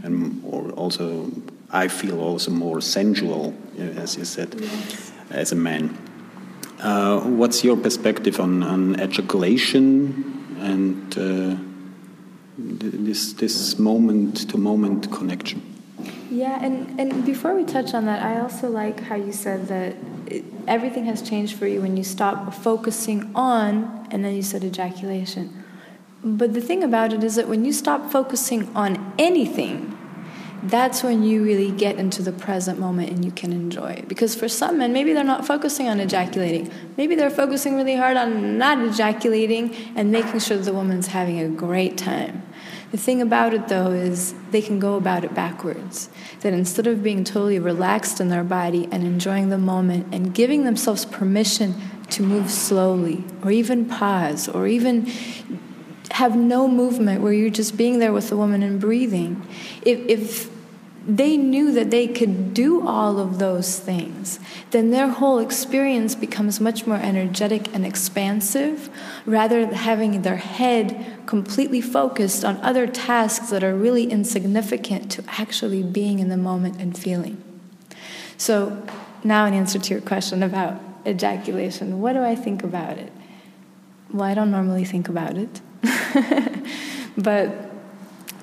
And 0.03 0.43
or 0.45 0.71
also, 0.71 1.31
I 1.71 1.87
feel 1.87 2.19
also 2.19 2.51
more 2.51 2.81
sensual, 2.81 3.53
as 3.77 4.17
you 4.17 4.25
said, 4.25 4.55
yes. 4.59 5.11
as 5.29 5.51
a 5.51 5.55
man. 5.55 5.97
Uh, 6.79 7.21
what's 7.21 7.63
your 7.63 7.77
perspective 7.77 8.39
on, 8.39 8.63
on 8.63 8.99
ejaculation 8.99 10.57
and 10.59 11.17
uh, 11.17 11.70
this 12.57 13.33
this 13.33 13.79
moment 13.79 14.49
to 14.49 14.57
moment 14.57 15.11
connection. 15.11 15.61
Yeah, 16.31 16.63
and, 16.63 16.97
and 16.97 17.25
before 17.25 17.53
we 17.53 17.65
touch 17.65 17.93
on 17.93 18.05
that, 18.05 18.23
I 18.23 18.39
also 18.39 18.69
like 18.69 19.01
how 19.01 19.15
you 19.15 19.33
said 19.33 19.67
that 19.67 19.97
it, 20.27 20.45
everything 20.65 21.05
has 21.05 21.21
changed 21.21 21.57
for 21.57 21.67
you 21.67 21.81
when 21.81 21.97
you 21.97 22.05
stop 22.05 22.53
focusing 22.53 23.31
on, 23.35 24.07
and 24.11 24.23
then 24.23 24.33
you 24.33 24.41
said 24.41 24.63
ejaculation. 24.63 25.63
But 26.23 26.53
the 26.53 26.61
thing 26.61 26.83
about 26.83 27.11
it 27.11 27.23
is 27.23 27.35
that 27.35 27.49
when 27.49 27.65
you 27.65 27.73
stop 27.73 28.11
focusing 28.11 28.73
on 28.75 29.13
anything, 29.19 29.97
that's 30.63 31.01
when 31.01 31.23
you 31.23 31.43
really 31.43 31.71
get 31.71 31.97
into 31.97 32.21
the 32.21 32.31
present 32.31 32.79
moment 32.79 33.09
and 33.09 33.25
you 33.25 33.31
can 33.31 33.51
enjoy 33.51 33.91
it. 33.91 34.07
Because 34.07 34.35
for 34.35 34.47
some 34.47 34.77
men, 34.77 34.93
maybe 34.93 35.13
they're 35.13 35.23
not 35.23 35.45
focusing 35.45 35.87
on 35.87 35.99
ejaculating. 35.99 36.71
Maybe 36.97 37.15
they're 37.15 37.29
focusing 37.31 37.75
really 37.75 37.95
hard 37.95 38.15
on 38.15 38.57
not 38.57 38.79
ejaculating 38.79 39.75
and 39.95 40.11
making 40.11 40.39
sure 40.39 40.57
the 40.57 40.73
woman's 40.73 41.07
having 41.07 41.39
a 41.39 41.49
great 41.49 41.97
time. 41.97 42.43
The 42.91 42.97
thing 42.97 43.21
about 43.21 43.53
it, 43.53 43.69
though, 43.69 43.91
is 43.91 44.35
they 44.51 44.61
can 44.61 44.77
go 44.77 44.95
about 44.95 45.23
it 45.23 45.33
backwards. 45.33 46.09
That 46.41 46.53
instead 46.53 46.87
of 46.87 47.01
being 47.01 47.23
totally 47.23 47.57
relaxed 47.57 48.19
in 48.19 48.27
their 48.27 48.43
body 48.43 48.87
and 48.91 49.03
enjoying 49.03 49.49
the 49.49 49.57
moment 49.57 50.13
and 50.13 50.33
giving 50.33 50.65
themselves 50.65 51.05
permission 51.05 51.73
to 52.09 52.23
move 52.23 52.51
slowly 52.51 53.23
or 53.43 53.51
even 53.51 53.85
pause 53.85 54.49
or 54.49 54.67
even 54.67 55.09
have 56.11 56.35
no 56.35 56.67
movement 56.67 57.21
where 57.21 57.33
you're 57.33 57.49
just 57.49 57.77
being 57.77 57.99
there 57.99 58.13
with 58.13 58.29
the 58.29 58.37
woman 58.37 58.63
and 58.63 58.79
breathing, 58.79 59.45
if, 59.83 59.99
if 60.07 60.51
they 61.07 61.35
knew 61.35 61.71
that 61.71 61.89
they 61.89 62.07
could 62.07 62.53
do 62.53 62.85
all 62.87 63.17
of 63.17 63.39
those 63.39 63.79
things, 63.79 64.39
then 64.69 64.91
their 64.91 65.07
whole 65.07 65.39
experience 65.39 66.13
becomes 66.13 66.59
much 66.59 66.85
more 66.85 66.97
energetic 66.97 67.73
and 67.73 67.85
expansive 67.85 68.89
rather 69.25 69.65
than 69.65 69.73
having 69.73 70.21
their 70.21 70.37
head 70.37 71.17
completely 71.25 71.81
focused 71.81 72.45
on 72.45 72.57
other 72.57 72.85
tasks 72.85 73.49
that 73.49 73.63
are 73.63 73.75
really 73.75 74.03
insignificant 74.03 75.11
to 75.11 75.23
actually 75.27 75.81
being 75.81 76.19
in 76.19 76.29
the 76.29 76.37
moment 76.37 76.79
and 76.79 76.97
feeling. 76.97 77.41
So, 78.37 78.85
now, 79.23 79.45
in 79.45 79.53
answer 79.53 79.79
to 79.79 79.93
your 79.93 80.01
question 80.01 80.43
about 80.43 80.79
ejaculation, 81.05 82.01
what 82.01 82.13
do 82.13 82.23
I 82.23 82.35
think 82.35 82.63
about 82.63 82.97
it? 82.97 83.11
Well, 84.11 84.23
I 84.23 84.33
don't 84.33 84.51
normally 84.51 84.83
think 84.83 85.09
about 85.09 85.37
it. 85.37 85.61
but 87.17 87.71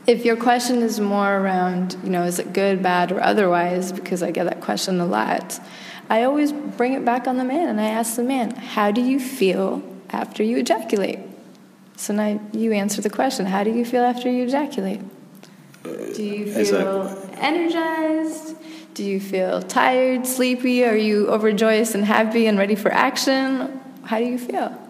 if 0.06 0.24
your 0.24 0.36
question 0.36 0.82
is 0.82 0.98
more 0.98 1.36
around, 1.36 1.96
you 2.02 2.10
know, 2.10 2.24
is 2.24 2.38
it 2.38 2.52
good, 2.52 2.82
bad, 2.82 3.12
or 3.12 3.20
otherwise, 3.20 3.92
because 3.92 4.22
I 4.22 4.30
get 4.30 4.44
that 4.44 4.60
question 4.62 5.00
a 5.00 5.06
lot, 5.06 5.60
I 6.08 6.22
always 6.22 6.52
bring 6.52 6.94
it 6.94 7.04
back 7.04 7.26
on 7.26 7.36
the 7.36 7.44
man 7.44 7.68
and 7.68 7.80
I 7.80 7.90
ask 7.90 8.16
the 8.16 8.24
man, 8.24 8.54
how 8.54 8.90
do 8.90 9.02
you 9.02 9.20
feel 9.20 9.82
after 10.10 10.42
you 10.42 10.56
ejaculate? 10.56 11.18
So 11.96 12.14
now 12.14 12.40
you 12.52 12.72
answer 12.72 13.02
the 13.02 13.10
question, 13.10 13.44
how 13.44 13.64
do 13.64 13.70
you 13.70 13.84
feel 13.84 14.02
after 14.02 14.30
you 14.30 14.44
ejaculate? 14.44 15.00
Do 15.82 16.22
you 16.22 16.52
uh, 16.52 16.64
feel 16.64 17.30
energized? 17.34 18.56
Do 18.94 19.04
you 19.04 19.20
feel 19.20 19.60
tired, 19.62 20.26
sleepy? 20.26 20.84
Are 20.84 20.96
you 20.96 21.28
overjoyous 21.28 21.94
and 21.94 22.04
happy 22.04 22.46
and 22.46 22.58
ready 22.58 22.74
for 22.74 22.90
action? 22.90 23.80
How 24.04 24.18
do 24.18 24.24
you 24.24 24.38
feel? 24.38 24.87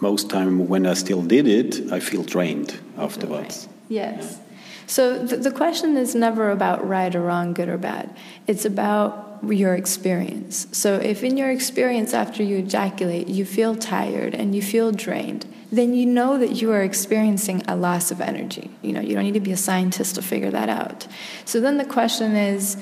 Most 0.00 0.30
time 0.30 0.68
when 0.68 0.86
I 0.86 0.94
still 0.94 1.22
did 1.22 1.46
it, 1.46 1.92
I 1.92 2.00
feel 2.00 2.22
drained 2.22 2.78
afterwards. 2.96 3.68
Yes. 3.88 4.38
So 4.86 5.26
th- 5.26 5.42
the 5.42 5.50
question 5.50 5.96
is 5.96 6.14
never 6.14 6.50
about 6.50 6.86
right 6.86 7.14
or 7.14 7.22
wrong, 7.22 7.52
good 7.52 7.68
or 7.68 7.78
bad. 7.78 8.14
It's 8.46 8.64
about 8.64 9.40
your 9.46 9.74
experience. 9.74 10.66
So 10.72 10.94
if 10.94 11.22
in 11.22 11.36
your 11.36 11.50
experience 11.50 12.14
after 12.14 12.42
you 12.42 12.58
ejaculate, 12.58 13.28
you 13.28 13.44
feel 13.44 13.76
tired 13.76 14.34
and 14.34 14.54
you 14.54 14.62
feel 14.62 14.92
drained, 14.92 15.46
then 15.70 15.94
you 15.94 16.06
know 16.06 16.38
that 16.38 16.62
you 16.62 16.72
are 16.72 16.82
experiencing 16.82 17.62
a 17.68 17.76
loss 17.76 18.10
of 18.10 18.20
energy. 18.20 18.70
You 18.82 18.92
know, 18.94 19.00
you 19.00 19.14
don't 19.14 19.24
need 19.24 19.34
to 19.34 19.40
be 19.40 19.52
a 19.52 19.56
scientist 19.56 20.14
to 20.14 20.22
figure 20.22 20.50
that 20.50 20.68
out. 20.68 21.06
So 21.44 21.60
then 21.60 21.76
the 21.76 21.84
question 21.84 22.34
is, 22.34 22.76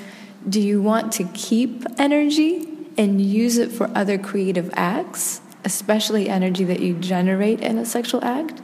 do 0.47 0.61
you 0.61 0.81
want 0.81 1.11
to 1.13 1.25
keep 1.33 1.83
energy 1.97 2.67
and 2.97 3.21
use 3.21 3.57
it 3.57 3.71
for 3.71 3.91
other 3.93 4.17
creative 4.17 4.69
acts, 4.73 5.41
especially 5.67 6.29
energy 6.29 6.63
that 6.63 6.79
you 6.79 6.93
generate 6.93 7.59
in 7.59 7.77
a 7.77 7.85
sexual 7.85 8.23
act? 8.23 8.61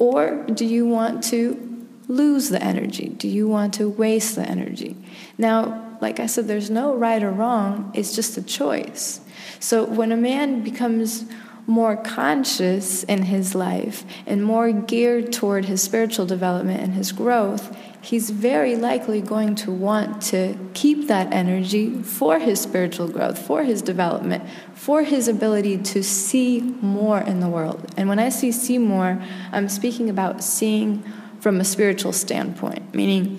Or 0.00 0.42
do 0.46 0.66
you 0.66 0.84
want 0.84 1.22
to 1.24 1.86
lose 2.08 2.48
the 2.48 2.60
energy? 2.60 3.08
Do 3.08 3.28
you 3.28 3.46
want 3.46 3.72
to 3.74 3.88
waste 3.88 4.34
the 4.34 4.42
energy? 4.42 4.96
Now, 5.38 5.96
like 6.00 6.18
I 6.18 6.26
said, 6.26 6.48
there's 6.48 6.68
no 6.68 6.92
right 6.96 7.22
or 7.22 7.30
wrong, 7.30 7.92
it's 7.94 8.16
just 8.16 8.36
a 8.36 8.42
choice. 8.42 9.20
So 9.60 9.84
when 9.84 10.10
a 10.10 10.16
man 10.16 10.64
becomes 10.64 11.24
more 11.68 11.96
conscious 11.96 13.04
in 13.04 13.22
his 13.22 13.54
life 13.54 14.04
and 14.26 14.42
more 14.42 14.72
geared 14.72 15.32
toward 15.32 15.66
his 15.66 15.80
spiritual 15.80 16.26
development 16.26 16.80
and 16.80 16.94
his 16.94 17.12
growth, 17.12 17.76
he's 18.02 18.30
very 18.30 18.76
likely 18.76 19.20
going 19.20 19.54
to 19.54 19.70
want 19.70 20.22
to 20.22 20.56
keep 20.74 21.08
that 21.08 21.32
energy 21.32 22.02
for 22.02 22.38
his 22.38 22.60
spiritual 22.60 23.08
growth, 23.08 23.38
for 23.38 23.62
his 23.62 23.82
development, 23.82 24.44
for 24.74 25.02
his 25.02 25.28
ability 25.28 25.78
to 25.78 26.02
see 26.02 26.60
more 26.80 27.20
in 27.20 27.40
the 27.40 27.48
world. 27.48 27.92
And 27.96 28.08
when 28.08 28.18
I 28.18 28.28
see 28.28 28.52
see 28.52 28.78
more, 28.78 29.22
I'm 29.52 29.68
speaking 29.68 30.08
about 30.08 30.42
seeing 30.42 31.02
from 31.40 31.60
a 31.60 31.64
spiritual 31.64 32.12
standpoint, 32.12 32.94
meaning 32.94 33.38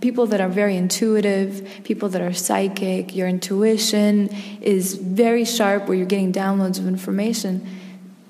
people 0.00 0.26
that 0.26 0.40
are 0.40 0.48
very 0.48 0.76
intuitive, 0.76 1.66
people 1.84 2.08
that 2.10 2.20
are 2.20 2.32
psychic, 2.32 3.14
your 3.14 3.28
intuition 3.28 4.28
is 4.60 4.94
very 4.94 5.44
sharp 5.44 5.86
where 5.86 5.96
you're 5.96 6.06
getting 6.06 6.32
downloads 6.32 6.78
of 6.78 6.86
information. 6.86 7.66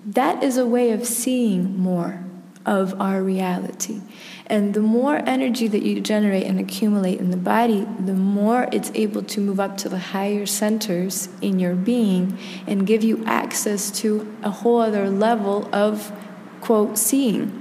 That 0.05 0.43
is 0.43 0.59
a 0.59 0.67
way 0.67 0.91
of 0.91 1.07
seeing 1.07 1.79
more 1.79 2.25
of 2.67 3.01
our 3.01 3.23
reality. 3.23 4.01
And 4.47 4.75
the 4.75 4.81
more 4.81 5.23
energy 5.27 5.69
that 5.69 5.83
you 5.83 6.01
generate 6.01 6.45
and 6.45 6.59
accumulate 6.59 7.21
in 7.21 7.31
the 7.31 7.37
body, 7.37 7.87
the 7.99 8.15
more 8.15 8.69
it's 8.73 8.91
able 8.95 9.23
to 9.23 9.41
move 9.41 9.61
up 9.61 9.77
to 9.79 9.89
the 9.89 9.99
higher 9.99 10.47
centers 10.47 11.29
in 11.41 11.59
your 11.59 11.75
being 11.75 12.39
and 12.67 12.87
give 12.87 13.05
you 13.05 13.25
access 13.25 13.91
to 14.01 14.37
a 14.43 14.51
whole 14.51 14.81
other 14.81 15.09
level 15.09 15.69
of, 15.73 16.13
quote, 16.61 16.99
seeing. 16.99 17.59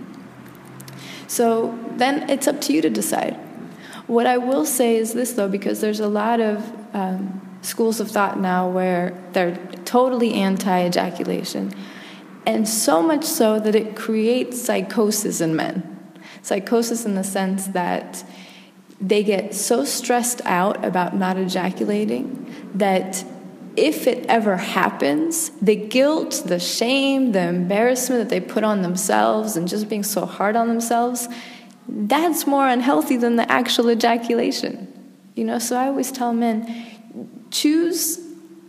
So 1.28 1.78
then 1.96 2.30
it's 2.30 2.48
up 2.48 2.60
to 2.62 2.74
you 2.74 2.82
to 2.82 2.89
decide. 2.89 3.39
What 4.08 4.26
I 4.26 4.38
will 4.38 4.65
say 4.65 4.98
is 4.98 5.13
this, 5.13 5.34
though, 5.34 5.48
because 5.48 5.80
there's 5.80 6.02
a 6.02 6.08
lot 6.08 6.41
of 6.41 6.70
um, 6.94 7.41
schools 7.62 8.00
of 8.00 8.12
thought 8.12 8.39
now 8.39 8.67
where 8.67 9.17
they're 9.32 9.56
totally 9.86 10.34
anti 10.34 10.86
ejaculation, 10.86 11.74
and 12.46 12.67
so 12.67 13.02
much 13.02 13.24
so 13.24 13.60
that 13.60 13.76
it 13.76 13.96
creates 13.96 14.62
psychosis 14.62 15.39
in 15.39 15.56
men. 15.56 16.01
Psychosis 16.41 17.06
in 17.06 17.15
the 17.15 17.23
sense 17.23 17.67
that 17.67 18.23
they 18.99 19.23
get 19.23 19.54
so 19.54 19.84
stressed 19.84 20.41
out 20.45 20.84
about 20.86 21.15
not 21.15 21.38
ejaculating 21.38 22.69
that 22.75 23.23
if 23.75 24.06
it 24.06 24.25
ever 24.27 24.58
happens, 24.58 25.49
the 25.62 25.75
guilt, 25.75 26.43
the 26.45 26.60
shame, 26.60 27.32
the 27.32 27.47
embarrassment 27.47 28.21
that 28.21 28.30
they 28.30 28.39
put 28.39 28.63
on 28.63 28.82
themselves, 28.82 29.56
and 29.56 29.67
just 29.67 29.88
being 29.88 30.04
so 30.04 30.25
hard 30.25 30.56
on 30.56 30.67
themselves, 30.67 31.27
that's 31.88 32.45
more 32.45 32.67
unhealthy 32.67 33.17
than 33.17 33.38
the 33.38 33.49
actual 33.51 33.89
ejaculation. 33.89 34.88
You 35.36 35.45
know, 35.45 35.60
so 35.60 35.77
I 35.77 35.88
always 35.88 36.12
tell 36.12 36.34
men 36.34 36.86
choose 37.49 38.19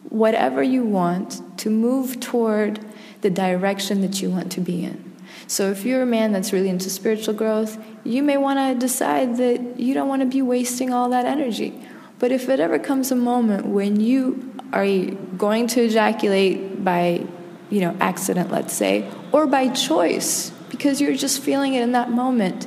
whatever 0.08 0.62
you 0.62 0.84
want 0.84 1.58
to 1.58 1.70
move 1.70 2.20
toward 2.20 2.84
the 3.22 3.30
direction 3.30 4.00
that 4.02 4.20
you 4.20 4.30
want 4.30 4.52
to 4.52 4.60
be 4.60 4.84
in. 4.84 5.11
So 5.52 5.70
if 5.70 5.84
you're 5.84 6.00
a 6.00 6.06
man 6.06 6.32
that's 6.32 6.50
really 6.54 6.70
into 6.70 6.88
spiritual 6.88 7.34
growth, 7.34 7.76
you 8.04 8.22
may 8.22 8.38
want 8.38 8.58
to 8.58 8.74
decide 8.74 9.36
that 9.36 9.78
you 9.78 9.92
don't 9.92 10.08
want 10.08 10.22
to 10.22 10.26
be 10.26 10.40
wasting 10.40 10.94
all 10.94 11.10
that 11.10 11.26
energy. 11.26 11.78
But 12.18 12.32
if 12.32 12.48
it 12.48 12.58
ever 12.58 12.78
comes 12.78 13.12
a 13.12 13.16
moment 13.16 13.66
when 13.66 14.00
you 14.00 14.54
are 14.72 14.86
going 15.36 15.66
to 15.66 15.82
ejaculate 15.82 16.82
by, 16.82 17.26
you 17.68 17.82
know, 17.82 17.94
accident, 18.00 18.50
let's 18.50 18.72
say, 18.72 19.06
or 19.30 19.46
by 19.46 19.68
choice 19.68 20.48
because 20.70 21.02
you're 21.02 21.16
just 21.16 21.42
feeling 21.42 21.74
it 21.74 21.82
in 21.82 21.92
that 21.92 22.10
moment, 22.10 22.66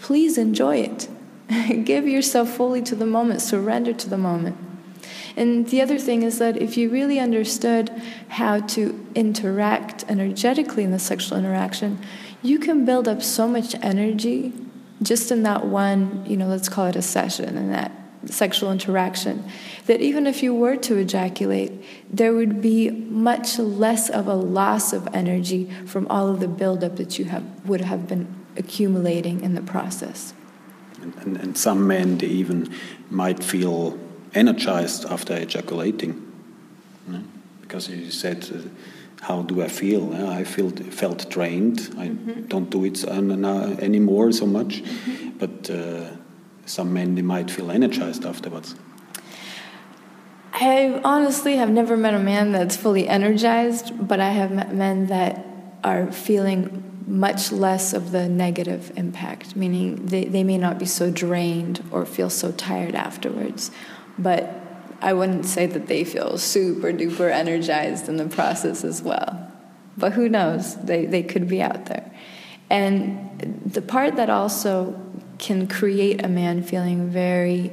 please 0.00 0.38
enjoy 0.38 0.76
it. 0.76 1.08
Give 1.84 2.06
yourself 2.06 2.48
fully 2.48 2.80
to 2.82 2.94
the 2.94 3.06
moment, 3.06 3.42
surrender 3.42 3.92
to 3.92 4.08
the 4.08 4.18
moment. 4.18 4.56
And 5.36 5.68
the 5.68 5.80
other 5.80 5.98
thing 5.98 6.22
is 6.22 6.38
that 6.38 6.56
if 6.56 6.76
you 6.76 6.90
really 6.90 7.18
understood 7.18 7.90
how 8.28 8.60
to 8.60 9.06
interact 9.14 10.04
energetically 10.08 10.84
in 10.84 10.92
the 10.92 10.98
sexual 10.98 11.38
interaction, 11.38 11.98
you 12.42 12.58
can 12.58 12.84
build 12.84 13.08
up 13.08 13.22
so 13.22 13.48
much 13.48 13.74
energy 13.82 14.52
just 15.02 15.30
in 15.32 15.42
that 15.42 15.66
one, 15.66 16.24
you 16.26 16.36
know, 16.36 16.46
let's 16.46 16.68
call 16.68 16.86
it 16.86 16.96
a 16.96 17.02
session, 17.02 17.56
in 17.56 17.72
that 17.72 17.90
sexual 18.26 18.70
interaction, 18.70 19.44
that 19.86 20.00
even 20.00 20.26
if 20.26 20.42
you 20.42 20.54
were 20.54 20.76
to 20.76 20.96
ejaculate, 20.96 21.72
there 22.08 22.32
would 22.32 22.62
be 22.62 22.90
much 22.90 23.58
less 23.58 24.08
of 24.08 24.26
a 24.28 24.34
loss 24.34 24.92
of 24.92 25.08
energy 25.14 25.70
from 25.84 26.06
all 26.08 26.28
of 26.28 26.40
the 26.40 26.48
buildup 26.48 26.96
that 26.96 27.18
you 27.18 27.26
have, 27.26 27.44
would 27.68 27.82
have 27.82 28.08
been 28.08 28.32
accumulating 28.56 29.42
in 29.42 29.54
the 29.54 29.62
process. 29.62 30.32
And, 31.02 31.14
and, 31.16 31.36
and 31.36 31.58
some 31.58 31.86
men, 31.86 32.18
they 32.18 32.28
even 32.28 32.72
might 33.10 33.42
feel 33.42 33.98
energized 34.34 35.04
after 35.06 35.34
ejaculating. 35.34 36.20
Because 37.60 37.88
you 37.88 38.10
said, 38.10 38.48
uh, 38.54 39.24
how 39.24 39.42
do 39.42 39.62
I 39.62 39.68
feel? 39.68 40.12
Uh, 40.12 40.40
I 40.40 40.44
feel 40.44 40.70
felt 40.70 41.30
drained. 41.30 41.80
I 41.98 42.08
mm 42.08 42.18
-hmm. 42.24 42.48
don't 42.48 42.70
do 42.70 42.84
it 42.84 43.04
anymore 43.80 44.32
so 44.32 44.46
much. 44.46 44.80
Mm 44.80 44.84
-hmm. 44.84 45.38
But 45.38 45.70
uh, 45.70 45.76
some 46.66 46.90
men 46.90 47.14
they 47.14 47.24
might 47.24 47.50
feel 47.50 47.70
energized 47.70 48.26
afterwards. 48.26 48.74
I 50.52 51.00
honestly 51.02 51.56
have 51.56 51.72
never 51.72 51.96
met 51.96 52.14
a 52.14 52.18
man 52.18 52.52
that's 52.52 52.76
fully 52.76 53.08
energized, 53.08 54.06
but 54.08 54.20
I 54.20 54.30
have 54.30 54.54
met 54.54 54.72
men 54.72 55.06
that 55.06 55.44
are 55.82 56.12
feeling 56.12 56.82
much 57.06 57.52
less 57.52 57.92
of 57.92 58.12
the 58.12 58.28
negative 58.28 58.92
impact, 58.96 59.56
meaning 59.56 60.06
they, 60.06 60.24
they 60.24 60.44
may 60.44 60.56
not 60.56 60.78
be 60.78 60.86
so 60.86 61.10
drained 61.10 61.82
or 61.90 62.06
feel 62.06 62.30
so 62.30 62.52
tired 62.52 62.94
afterwards. 62.94 63.70
But 64.18 64.60
I 65.00 65.12
wouldn't 65.12 65.44
say 65.44 65.66
that 65.66 65.86
they 65.86 66.04
feel 66.04 66.38
super 66.38 66.92
duper 66.92 67.30
energized 67.30 68.08
in 68.08 68.16
the 68.16 68.26
process 68.26 68.84
as 68.84 69.02
well. 69.02 69.52
But 69.96 70.12
who 70.12 70.28
knows? 70.28 70.76
They, 70.76 71.06
they 71.06 71.22
could 71.22 71.48
be 71.48 71.62
out 71.62 71.86
there. 71.86 72.10
And 72.70 73.62
the 73.66 73.82
part 73.82 74.16
that 74.16 74.30
also 74.30 75.00
can 75.38 75.66
create 75.66 76.24
a 76.24 76.28
man 76.28 76.62
feeling 76.62 77.10
very 77.10 77.72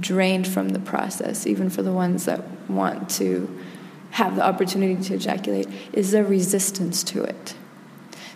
drained 0.00 0.46
from 0.46 0.70
the 0.70 0.78
process, 0.78 1.46
even 1.46 1.70
for 1.70 1.82
the 1.82 1.92
ones 1.92 2.26
that 2.26 2.44
want 2.68 3.08
to 3.08 3.58
have 4.10 4.36
the 4.36 4.44
opportunity 4.44 5.02
to 5.04 5.14
ejaculate, 5.14 5.68
is 5.92 6.12
the 6.12 6.24
resistance 6.24 7.02
to 7.04 7.22
it. 7.22 7.54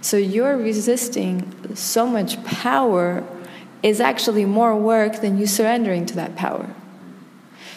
So 0.00 0.16
you're 0.16 0.56
resisting 0.56 1.74
so 1.76 2.06
much 2.06 2.42
power 2.44 3.24
is 3.82 4.00
actually 4.00 4.44
more 4.44 4.76
work 4.76 5.20
than 5.20 5.38
you 5.38 5.46
surrendering 5.46 6.06
to 6.06 6.14
that 6.16 6.36
power. 6.36 6.74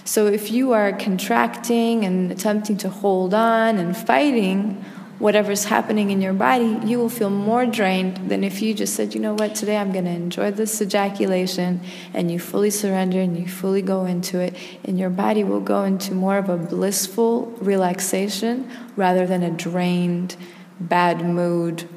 So 0.05 0.27
if 0.27 0.51
you 0.51 0.71
are 0.73 0.93
contracting 0.93 2.05
and 2.05 2.31
attempting 2.31 2.77
to 2.77 2.89
hold 2.89 3.33
on 3.33 3.79
and 3.79 3.97
fighting 3.97 4.85
whatever's 5.17 5.65
happening 5.65 6.11
in 6.11 6.21
your 6.21 6.33
body, 6.33 6.77
you 6.85 6.99
will 6.99 7.09
feel 7.09 7.31
more 7.31 7.65
drained 7.65 8.29
than 8.29 8.43
if 8.43 8.61
you 8.61 8.75
just 8.75 8.93
said, 8.93 9.15
you 9.15 9.19
know 9.19 9.33
what, 9.33 9.55
today 9.55 9.77
I'm 9.77 9.91
going 9.91 10.05
to 10.05 10.11
enjoy 10.11 10.51
this 10.51 10.79
ejaculation, 10.79 11.81
and 12.13 12.29
you 12.29 12.37
fully 12.37 12.69
surrender 12.69 13.19
and 13.19 13.35
you 13.35 13.47
fully 13.47 13.81
go 13.81 14.05
into 14.05 14.39
it, 14.39 14.53
and 14.83 14.99
your 14.99 15.09
body 15.09 15.43
will 15.43 15.59
go 15.59 15.83
into 15.83 16.13
more 16.13 16.37
of 16.37 16.49
a 16.49 16.57
blissful 16.57 17.45
relaxation 17.59 18.69
rather 18.95 19.25
than 19.25 19.41
a 19.41 19.49
drained, 19.49 20.35
bad 20.79 21.25
mood 21.25 21.89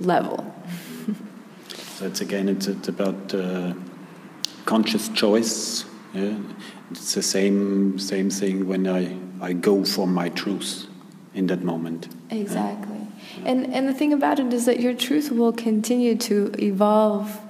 level. 0.00 0.54
so 1.74 2.06
it's 2.06 2.22
again, 2.22 2.48
it's, 2.48 2.66
it's 2.66 2.88
about 2.88 3.34
uh, 3.34 3.74
conscious 4.64 5.10
choice. 5.10 5.84
Yeah? 6.16 6.38
It's 6.90 7.14
the 7.14 7.22
same 7.22 7.98
same 7.98 8.30
thing 8.30 8.66
when 8.66 8.86
I, 8.88 9.16
I 9.40 9.52
go 9.52 9.84
for 9.84 10.06
my 10.06 10.28
truth 10.30 10.86
in 11.34 11.46
that 11.48 11.62
moment. 11.62 12.08
Exactly. 12.30 12.96
Yeah. 13.38 13.50
And 13.50 13.74
and 13.74 13.88
the 13.88 13.94
thing 13.94 14.12
about 14.12 14.38
it 14.38 14.52
is 14.52 14.64
that 14.66 14.80
your 14.80 14.94
truth 14.94 15.30
will 15.30 15.52
continue 15.52 16.16
to 16.16 16.52
evolve 16.58 17.40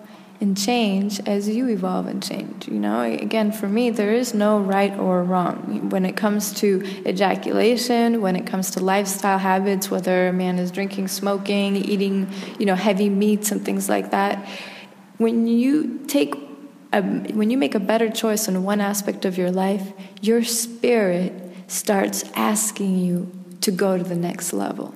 and 0.41 0.57
change 0.57 1.21
as 1.21 1.49
you 1.49 1.69
evolve 1.69 2.07
and 2.07 2.23
change. 2.23 2.69
You 2.69 2.79
know, 2.79 3.01
again, 3.01 3.53
for 3.53 3.69
me, 3.69 3.91
there 3.91 4.13
is 4.13 4.35
no 4.35 4.59
right 4.59 4.95
or 4.99 5.23
wrong 5.23 5.89
when 5.91 6.05
it 6.05 6.17
comes 6.17 6.53
to 6.61 6.83
ejaculation, 7.07 8.21
when 8.21 8.37
it 8.37 8.47
comes 8.47 8.71
to 8.73 8.81
lifestyle 8.81 9.39
habits, 9.39 9.91
whether 9.91 10.29
a 10.29 10.33
man 10.33 10.59
is 10.59 10.71
drinking, 10.71 11.09
smoking, 11.09 11.77
eating, 11.77 12.29
you 12.59 12.67
know, 12.67 12.75
heavy 12.75 13.09
meats 13.09 13.51
and 13.51 13.65
things 13.65 13.89
like 13.89 14.11
that. 14.11 14.47
When 15.17 15.47
you 15.47 16.05
take 16.07 16.46
a, 16.97 17.03
when 17.33 17.51
you 17.51 17.59
make 17.59 17.75
a 17.75 17.81
better 17.81 18.11
choice 18.11 18.49
in 18.49 18.63
one 18.65 18.81
aspect 18.81 19.25
of 19.25 19.39
your 19.39 19.51
life, 19.51 19.93
your 20.21 20.43
spirit 20.43 21.33
starts 21.69 22.25
asking 22.35 22.99
you 22.99 23.31
to 23.61 23.71
go 23.71 23.99
to 23.99 24.05
the 24.05 24.17
next 24.17 24.53
level. 24.53 24.95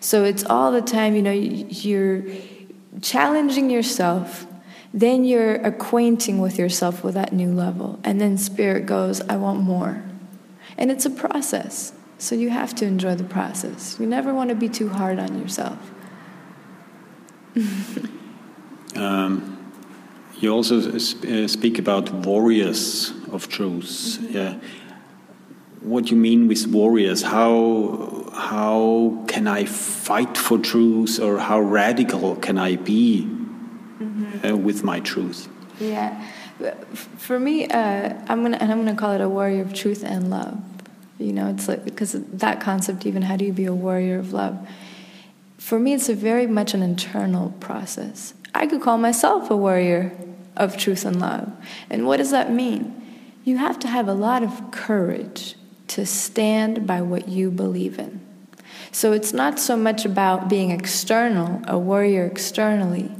So 0.00 0.24
it's 0.24 0.44
all 0.44 0.72
the 0.72 0.82
time, 0.82 1.14
you 1.14 1.22
know, 1.22 1.32
you're 1.32 2.24
challenging 3.00 3.70
yourself, 3.70 4.46
then 4.92 5.24
you're 5.24 5.54
acquainting 5.56 6.38
with 6.38 6.58
yourself 6.58 7.02
with 7.02 7.14
that 7.14 7.32
new 7.32 7.52
level, 7.52 7.98
and 8.04 8.20
then 8.20 8.38
spirit 8.38 8.86
goes, 8.86 9.20
I 9.22 9.36
want 9.36 9.60
more. 9.60 10.02
And 10.78 10.90
it's 10.90 11.06
a 11.06 11.10
process. 11.10 11.92
So 12.18 12.34
you 12.34 12.50
have 12.50 12.74
to 12.76 12.86
enjoy 12.86 13.14
the 13.14 13.24
process. 13.24 13.96
You 13.98 14.06
never 14.06 14.32
want 14.32 14.50
to 14.50 14.56
be 14.56 14.68
too 14.68 14.88
hard 14.88 15.18
on 15.18 15.38
yourself. 15.38 15.78
um. 18.96 19.55
You 20.40 20.52
also 20.52 20.76
uh, 20.78 21.48
speak 21.48 21.78
about 21.78 22.12
warriors 22.26 23.12
of 23.32 23.48
truth. 23.48 24.18
Mm 24.20 24.26
-hmm. 24.26 24.34
Yeah. 24.34 24.54
What 25.82 26.04
do 26.04 26.14
you 26.14 26.20
mean 26.20 26.48
with 26.48 26.66
warriors? 26.66 27.22
How 27.22 28.26
how 28.32 29.24
can 29.26 29.46
I 29.46 29.66
fight 30.06 30.38
for 30.38 30.60
truth, 30.60 31.20
or 31.20 31.38
how 31.38 31.60
radical 31.60 32.36
can 32.40 32.58
I 32.58 32.76
be 32.76 33.22
mm 33.22 33.36
-hmm. 34.00 34.52
uh, 34.52 34.64
with 34.64 34.82
my 34.82 35.00
truth? 35.00 35.48
Yeah, 35.80 36.10
for 37.16 37.38
me, 37.38 37.66
uh, 37.66 38.12
I'm 38.28 38.42
gonna 38.42 38.56
and 38.60 38.70
I'm 38.70 38.78
gonna 38.78 38.94
call 38.94 39.14
it 39.14 39.20
a 39.20 39.28
warrior 39.28 39.64
of 39.64 39.72
truth 39.72 40.04
and 40.04 40.30
love. 40.30 40.56
You 41.18 41.32
know, 41.32 41.48
it's 41.54 41.68
like 41.68 41.84
because 41.84 42.18
that 42.38 42.64
concept. 42.64 43.06
Even 43.06 43.22
how 43.22 43.36
do 43.36 43.44
you 43.44 43.52
be 43.52 43.66
a 43.66 43.74
warrior 43.74 44.18
of 44.18 44.32
love? 44.32 44.56
For 45.58 45.78
me, 45.78 45.90
it's 45.94 46.08
a 46.08 46.14
very 46.14 46.46
much 46.46 46.74
an 46.74 46.82
internal 46.82 47.52
process. 47.60 48.34
I 48.56 48.66
could 48.66 48.80
call 48.80 48.98
myself 48.98 49.50
a 49.50 49.56
warrior 49.56 50.12
of 50.56 50.76
truth 50.76 51.04
and 51.04 51.20
love. 51.20 51.52
And 51.90 52.06
what 52.06 52.16
does 52.16 52.30
that 52.30 52.50
mean? 52.50 52.92
You 53.44 53.58
have 53.58 53.78
to 53.80 53.88
have 53.88 54.08
a 54.08 54.14
lot 54.14 54.42
of 54.42 54.70
courage 54.70 55.54
to 55.88 56.04
stand 56.04 56.86
by 56.86 57.02
what 57.02 57.28
you 57.28 57.50
believe 57.50 57.98
in. 57.98 58.20
So 58.90 59.12
it's 59.12 59.32
not 59.32 59.58
so 59.58 59.76
much 59.76 60.04
about 60.04 60.48
being 60.48 60.70
external, 60.70 61.62
a 61.68 61.78
warrior 61.78 62.24
externally, 62.24 63.10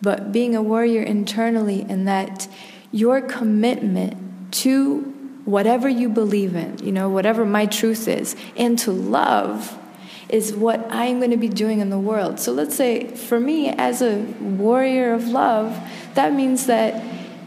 but 0.00 0.32
being 0.32 0.54
a 0.54 0.62
warrior 0.62 1.02
internally 1.02 1.82
in 1.82 2.06
that 2.06 2.48
your 2.90 3.20
commitment 3.20 4.52
to 4.52 5.02
whatever 5.44 5.88
you 5.88 6.08
believe 6.08 6.54
in, 6.54 6.78
you 6.78 6.92
know, 6.92 7.08
whatever 7.08 7.44
my 7.44 7.66
truth 7.66 8.08
is, 8.08 8.36
and 8.56 8.78
to 8.78 8.90
love 8.90 9.78
is 10.28 10.52
what 10.52 10.86
I'm 10.90 11.18
going 11.18 11.30
to 11.30 11.36
be 11.36 11.48
doing 11.48 11.80
in 11.80 11.90
the 11.90 11.98
world. 11.98 12.38
So 12.38 12.52
let's 12.52 12.74
say 12.74 13.08
for 13.08 13.40
me, 13.40 13.68
as 13.70 14.02
a 14.02 14.18
warrior 14.40 15.14
of 15.14 15.28
love, 15.28 15.78
that 16.14 16.32
means 16.32 16.66
that 16.66 17.02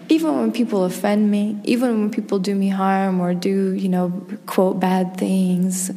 even 0.10 0.38
when 0.38 0.52
people 0.52 0.84
offend 0.84 1.32
me, 1.32 1.60
even 1.64 2.02
when 2.02 2.12
people 2.12 2.40
do 2.40 2.54
me 2.56 2.70
harm 2.70 3.22
or 3.22 3.34
do, 3.34 3.72
you 3.72 3.88
know, 3.88 4.10
quote 4.46 4.80
bad 4.80 5.16
things, 5.16 5.92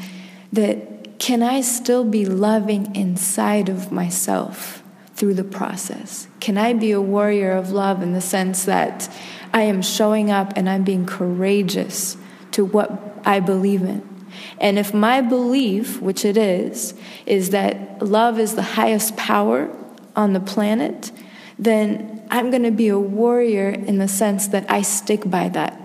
that 0.53 1.19
can 1.19 1.43
I 1.43 1.63
still 1.63 2.05
be 2.05 2.27
loving 2.27 2.95
inside 2.95 3.69
of 3.69 3.91
myself 3.91 4.83
through 5.15 5.35
the 5.35 5.45
process? 5.45 6.29
Can 6.39 6.59
I 6.59 6.75
be 6.75 6.93
a 6.93 7.01
warrior 7.01 7.53
of 7.53 7.73
love 7.73 8.03
in 8.03 8.13
the 8.13 8.21
sense 8.21 8.67
that 8.67 9.13
I 9.53 9.63
am 9.63 9.83
showing 9.83 10.31
up 10.31 10.53
and 10.55 10.69
I'm 10.69 10.85
being 10.85 11.07
courageous 11.07 12.17
to 12.53 12.65
what 12.65 13.21
I 13.25 13.41
believe 13.41 13.83
in? 13.83 14.14
And 14.61 14.79
if 14.79 14.95
my 14.95 15.21
belief, 15.21 16.01
which 16.01 16.25
it 16.25 16.37
is, 16.37 16.95
is 17.27 17.51
that 17.51 18.03
love 18.03 18.39
is 18.39 18.55
the 18.55 18.63
highest 18.63 19.17
power 19.17 19.69
on 20.17 20.33
the 20.33 20.41
planet, 20.41 21.13
then 21.59 22.27
I'm 22.31 22.51
going 22.51 22.63
to 22.63 22.71
be 22.71 22.89
a 22.89 22.99
warrior 22.99 23.69
in 23.71 23.99
the 23.99 24.09
sense 24.09 24.49
that 24.49 24.71
I 24.71 24.83
stick 24.83 25.29
by 25.29 25.49
that 25.51 25.81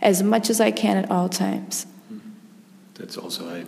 as 0.00 0.22
much 0.22 0.50
as 0.50 0.60
I 0.60 0.70
can 0.70 0.96
at 0.96 1.10
all 1.10 1.28
times. 1.28 1.86
That's 2.94 3.16
also 3.16 3.48
a. 3.48 3.64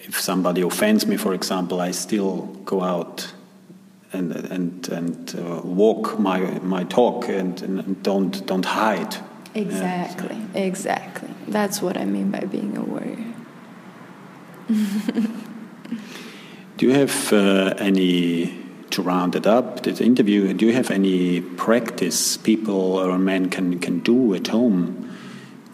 If 0.00 0.20
somebody 0.20 0.62
offends 0.62 1.06
me, 1.06 1.16
for 1.16 1.34
example, 1.34 1.80
I 1.80 1.90
still 1.90 2.46
go 2.64 2.82
out 2.82 3.32
and 4.12 4.32
and 4.32 4.88
and 4.88 5.34
uh, 5.36 5.60
walk 5.64 6.18
my 6.18 6.40
my 6.60 6.84
talk 6.84 7.28
and, 7.28 7.60
and 7.62 8.02
don't 8.02 8.46
don't 8.46 8.64
hide. 8.64 9.16
Exactly, 9.54 10.36
yeah, 10.54 10.60
exactly. 10.60 11.27
That's 11.50 11.80
what 11.80 11.96
I 11.96 12.04
mean 12.04 12.30
by 12.30 12.40
being 12.40 12.76
a 12.76 12.82
warrior. 12.82 13.24
do 16.76 16.86
you 16.86 16.92
have 16.92 17.32
uh, 17.32 17.74
any, 17.78 18.54
to 18.90 19.02
round 19.02 19.34
it 19.34 19.46
up, 19.46 19.82
this 19.82 20.00
interview, 20.00 20.52
do 20.52 20.66
you 20.66 20.72
have 20.74 20.90
any 20.90 21.40
practice 21.40 22.36
people 22.36 22.98
or 22.98 23.18
men 23.18 23.48
can, 23.48 23.78
can 23.78 24.00
do 24.00 24.34
at 24.34 24.48
home 24.48 25.16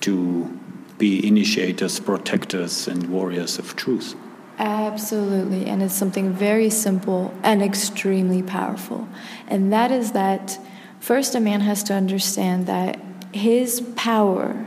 to 0.00 0.60
be 0.98 1.26
initiators, 1.26 1.98
protectors, 1.98 2.86
and 2.86 3.10
warriors 3.10 3.58
of 3.58 3.74
truth? 3.74 4.14
Absolutely, 4.58 5.66
and 5.66 5.82
it's 5.82 5.94
something 5.94 6.32
very 6.32 6.70
simple 6.70 7.34
and 7.42 7.60
extremely 7.60 8.42
powerful. 8.42 9.08
And 9.48 9.72
that 9.72 9.90
is 9.90 10.12
that 10.12 10.60
first, 11.00 11.34
a 11.34 11.40
man 11.40 11.60
has 11.62 11.82
to 11.84 11.94
understand 11.94 12.68
that 12.68 13.00
his 13.32 13.80
power 13.96 14.64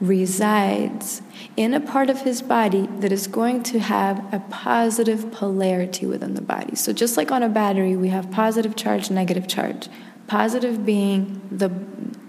resides 0.00 1.22
in 1.56 1.74
a 1.74 1.80
part 1.80 2.08
of 2.08 2.22
his 2.22 2.40
body 2.42 2.86
that 2.98 3.10
is 3.10 3.26
going 3.26 3.62
to 3.64 3.78
have 3.80 4.32
a 4.32 4.38
positive 4.50 5.30
polarity 5.32 6.06
within 6.06 6.34
the 6.34 6.40
body. 6.40 6.76
So, 6.76 6.92
just 6.92 7.16
like 7.16 7.30
on 7.32 7.42
a 7.42 7.48
battery, 7.48 7.96
we 7.96 8.08
have 8.08 8.30
positive 8.30 8.76
charge, 8.76 9.10
negative 9.10 9.48
charge. 9.48 9.88
Positive 10.26 10.84
being 10.84 11.40
the, 11.50 11.70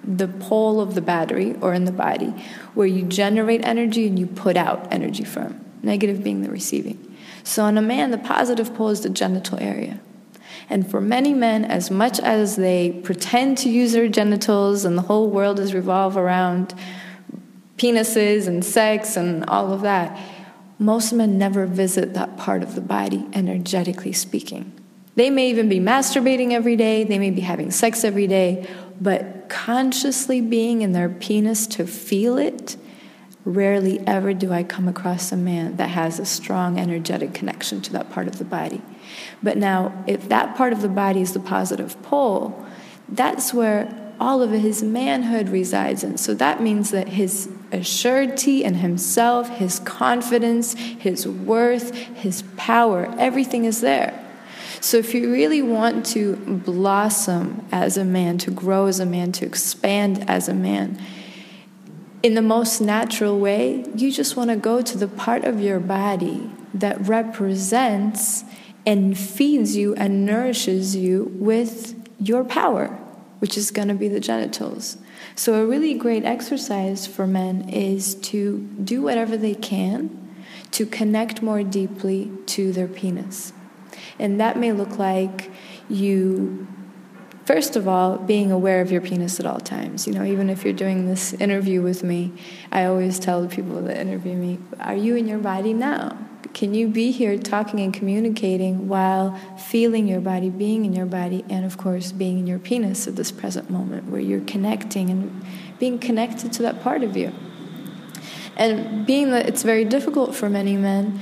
the 0.04 0.28
pole 0.28 0.80
of 0.80 0.96
the 0.96 1.02
battery 1.02 1.56
or 1.62 1.74
in 1.74 1.86
the 1.86 1.92
body, 1.92 2.34
where 2.74 2.88
you 2.88 3.04
generate 3.04 3.64
energy 3.66 4.08
and 4.08 4.18
you 4.18 4.26
put 4.26 4.58
out 4.58 4.92
energy 4.92 5.26
from. 5.26 5.64
Negative 5.84 6.24
being 6.24 6.42
the 6.42 6.50
receiving. 6.50 7.06
So, 7.44 7.66
in 7.66 7.78
a 7.78 7.82
man, 7.82 8.12
the 8.12 8.18
positive 8.18 8.74
pole 8.74 8.90
is 8.90 9.02
the 9.02 9.10
genital 9.10 9.60
area. 9.60 10.00
And 10.70 10.90
for 10.90 11.02
many 11.02 11.34
men, 11.34 11.66
as 11.66 11.90
much 11.90 12.20
as 12.20 12.56
they 12.56 12.92
pretend 13.04 13.58
to 13.60 13.70
use 13.70 13.94
their 13.94 14.08
genitals 14.08 14.86
and 14.86 14.98
the 14.98 15.04
whole 15.04 15.30
world 15.30 15.60
is 15.60 15.74
revolve 15.74 16.16
around 16.16 16.76
penises 17.80 18.48
and 18.48 18.64
sex 18.64 19.18
and 19.18 19.46
all 19.46 19.74
of 19.74 19.82
that, 19.82 20.20
most 20.78 21.12
men 21.12 21.38
never 21.38 21.66
visit 21.66 22.14
that 22.14 22.38
part 22.38 22.64
of 22.64 22.76
the 22.76 22.82
body, 22.82 23.26
energetically 23.34 24.14
speaking. 24.14 24.72
They 25.16 25.30
may 25.30 25.50
even 25.50 25.68
be 25.68 25.80
masturbating 25.80 26.52
every 26.52 26.76
day, 26.76 27.04
they 27.04 27.20
may 27.20 27.32
be 27.32 27.42
having 27.42 27.72
sex 27.72 28.04
every 28.04 28.28
day, 28.28 28.68
but 29.02 29.50
consciously 29.50 30.40
being 30.40 30.82
in 30.82 30.94
their 30.94 31.10
penis 31.10 31.68
to 31.68 31.86
feel 31.86 32.38
it, 32.38 32.78
rarely 33.44 34.00
ever 34.08 34.34
do 34.34 34.52
I 34.52 34.64
come 34.64 34.88
across 34.88 35.32
a 35.32 35.38
man 35.38 35.78
that 35.78 35.90
has 35.90 36.20
a 36.20 36.26
strong 36.26 36.80
energetic 36.80 37.34
connection 37.34 37.82
to 37.82 37.92
that 37.94 38.10
part 38.12 38.28
of 38.28 38.38
the 38.38 38.46
body. 38.46 38.82
But 39.42 39.58
now, 39.58 40.04
if 40.08 40.30
that 40.30 40.56
part 40.56 40.72
of 40.72 40.82
the 40.82 40.90
body 40.90 41.22
is 41.22 41.34
the 41.34 41.40
positive 41.40 42.02
pole, 42.04 42.66
that's 43.10 43.54
where 43.54 44.14
all 44.20 44.42
of 44.42 44.52
his 44.52 44.84
manhood 44.84 45.50
resides 45.50 46.04
in. 46.04 46.18
So 46.18 46.34
that 46.36 46.62
means 46.62 46.92
that 46.92 47.10
his 47.10 47.50
assurity 47.72 48.62
in 48.62 48.76
himself, 48.76 49.50
his 49.50 49.80
confidence, 49.80 50.74
his 50.74 51.28
worth, 51.28 51.94
his 51.94 52.44
power, 52.58 53.14
everything 53.18 53.66
is 53.66 53.82
there. 53.82 54.26
So 54.82 54.98
if 54.98 55.14
you 55.14 55.32
really 55.32 55.62
want 55.62 56.06
to 56.08 56.36
blossom 56.36 57.66
as 57.72 57.98
a 57.98 58.06
man, 58.06 58.38
to 58.40 58.52
grow 58.52 58.86
as 58.86 59.00
a 59.00 59.06
man, 59.06 59.32
to 59.34 59.46
expand 59.46 60.30
as 60.30 60.48
a 60.48 60.54
man, 60.54 61.02
in 62.24 62.36
the 62.36 62.42
most 62.42 62.82
natural 62.82 63.40
way, 63.40 63.86
you 63.96 64.12
just 64.12 64.36
want 64.36 64.50
to 64.50 64.56
go 64.56 64.82
to 64.82 64.98
the 64.98 65.08
part 65.08 65.44
of 65.44 65.62
your 65.62 65.80
body 65.80 66.50
that 66.74 67.00
represents 67.08 68.44
and 68.86 69.18
feeds 69.18 69.76
you 69.76 69.96
and 69.96 70.26
nourishes 70.26 70.96
you 70.96 71.32
with 71.36 71.96
your 72.20 72.44
power 72.44 72.98
which 73.40 73.58
is 73.58 73.72
going 73.72 73.88
to 73.88 73.94
be 73.94 74.08
the 74.08 74.20
genitals. 74.20 74.98
So, 75.40 75.54
a 75.54 75.66
really 75.66 75.94
great 75.94 76.26
exercise 76.26 77.08
for 77.08 77.26
men 77.26 77.70
is 77.70 78.16
to 78.16 78.58
do 78.84 79.02
whatever 79.02 79.38
they 79.38 79.56
can 79.56 80.36
to 80.72 80.86
connect 80.86 81.42
more 81.42 81.64
deeply 81.64 82.30
to 82.48 82.74
their 82.74 82.90
penis. 82.90 83.54
And 84.20 84.38
that 84.42 84.58
may 84.58 84.74
look 84.74 85.00
like 85.00 85.50
you, 85.88 86.68
first 87.46 87.78
of 87.78 87.88
all, 87.88 88.18
being 88.18 88.52
aware 88.52 88.82
of 88.82 88.92
your 88.92 89.00
penis 89.00 89.40
at 89.40 89.46
all 89.46 89.62
times. 89.62 90.06
You 90.06 90.12
know, 90.12 90.26
even 90.26 90.50
if 90.50 90.66
you're 90.66 90.74
doing 90.74 91.06
this 91.08 91.32
interview 91.32 91.82
with 91.82 92.04
me, 92.04 92.34
I 92.70 92.84
always 92.84 93.18
tell 93.18 93.42
the 93.42 93.48
people 93.48 93.82
that 93.84 93.96
interview 93.96 94.36
me, 94.36 94.60
Are 94.82 94.94
you 94.94 95.16
in 95.16 95.26
your 95.26 95.40
body 95.40 95.72
now? 95.72 96.18
Can 96.54 96.74
you 96.74 96.88
be 96.88 97.12
here 97.12 97.38
talking 97.38 97.80
and 97.80 97.94
communicating 97.94 98.88
while 98.88 99.40
feeling 99.58 100.08
your 100.08 100.20
body, 100.20 100.50
being 100.50 100.84
in 100.84 100.94
your 100.94 101.06
body, 101.06 101.46
and 101.50 101.66
of 101.66 101.78
course, 101.78 102.12
being 102.12 102.40
in 102.40 102.48
your 102.48 102.60
penis 102.60 103.08
at 103.08 103.16
this 103.16 103.32
present 103.32 103.70
moment 103.70 104.10
where 104.10 104.22
you're 104.22 104.42
connecting 104.42 105.10
and 105.10 105.46
being 105.80 106.00
connected 106.00 106.52
to 106.54 106.62
that 106.64 106.82
part 106.82 107.04
of 107.04 107.16
you? 107.16 107.32
And 108.58 109.06
being 109.06 109.32
that 109.32 109.48
it's 109.48 109.64
very 109.64 109.86
difficult 109.86 110.36
for 110.36 110.50
many 110.50 110.76
men, 110.76 111.22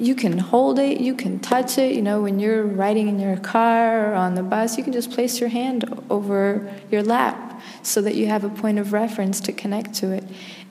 you 0.00 0.16
can 0.16 0.38
hold 0.38 0.80
it, 0.80 1.00
you 1.00 1.14
can 1.14 1.38
touch 1.38 1.78
it. 1.78 1.94
You 1.94 2.02
know, 2.02 2.20
when 2.20 2.40
you're 2.40 2.64
riding 2.64 3.06
in 3.06 3.20
your 3.20 3.36
car 3.36 4.10
or 4.10 4.14
on 4.14 4.34
the 4.34 4.42
bus, 4.42 4.76
you 4.76 4.82
can 4.82 4.92
just 4.92 5.12
place 5.12 5.38
your 5.38 5.48
hand 5.48 5.84
over 6.10 6.74
your 6.90 7.04
lap 7.04 7.60
so 7.82 8.02
that 8.02 8.16
you 8.16 8.26
have 8.26 8.42
a 8.42 8.48
point 8.48 8.80
of 8.80 8.92
reference 8.92 9.40
to 9.42 9.52
connect 9.52 9.94
to 9.94 10.10
it. 10.10 10.24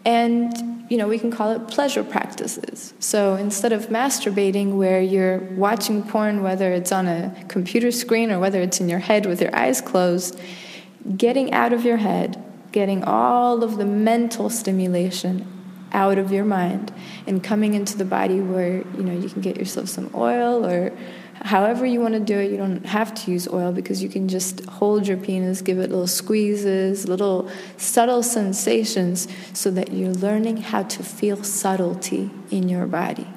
And, 0.04 0.71
you 0.92 0.98
know, 0.98 1.08
we 1.08 1.18
can 1.18 1.32
call 1.32 1.52
it 1.52 1.70
pleasure 1.70 2.04
practices. 2.04 2.94
So 3.00 3.36
instead 3.36 3.72
of 3.72 3.88
masturbating, 3.88 4.76
where 4.76 5.02
you're 5.02 5.38
watching 5.38 6.04
porn, 6.04 6.44
whether 6.44 6.74
it's 6.74 6.92
on 6.92 7.08
a 7.08 7.34
computer 7.48 7.92
screen 7.92 8.30
or 8.30 8.40
whether 8.40 8.62
it's 8.62 8.82
in 8.82 8.90
your 8.90 9.00
head 9.00 9.26
with 9.26 9.42
your 9.42 9.56
eyes 9.56 9.80
closed, 9.80 10.38
getting 11.16 11.54
out 11.54 11.72
of 11.72 11.86
your 11.86 11.96
head, 11.96 12.44
getting 12.74 13.06
all 13.06 13.64
of 13.64 13.78
the 13.78 13.86
mental 13.86 14.50
stimulation 14.50 15.48
out 15.94 16.18
of 16.18 16.30
your 16.30 16.44
mind 16.44 16.94
and 17.26 17.42
coming 17.42 17.74
into 17.74 17.98
the 17.98 18.04
body 18.04 18.42
where 18.42 18.80
you 18.80 19.04
know 19.04 19.14
you 19.14 19.30
can 19.30 19.42
get 19.42 19.56
yourself 19.56 19.88
some 19.88 20.10
oil 20.14 20.66
or 20.66 20.92
however 21.42 21.86
you 21.86 22.00
want 22.00 22.14
to 22.14 22.20
do 22.20 22.38
it. 22.38 22.52
You 22.52 22.58
don't 22.58 22.86
have 22.86 23.14
to 23.14 23.32
use 23.32 23.48
oil 23.48 23.72
because 23.72 24.02
you 24.02 24.10
can 24.10 24.28
just 24.28 24.66
hold 24.66 25.08
your 25.08 25.18
penis, 25.18 25.62
give 25.62 25.80
it 25.80 25.90
little 25.90 26.08
squeezes, 26.08 27.08
little 27.08 27.50
subtle 27.78 28.24
sensations, 28.24 29.28
so 29.54 29.72
that 29.72 29.92
you're 29.92 30.14
learning 30.14 30.58
how 30.58 30.84
to 30.84 31.04
feel 31.04 31.44
subtlety 31.44 32.30
in 32.50 32.70
your 32.70 32.86
body. 32.86 33.28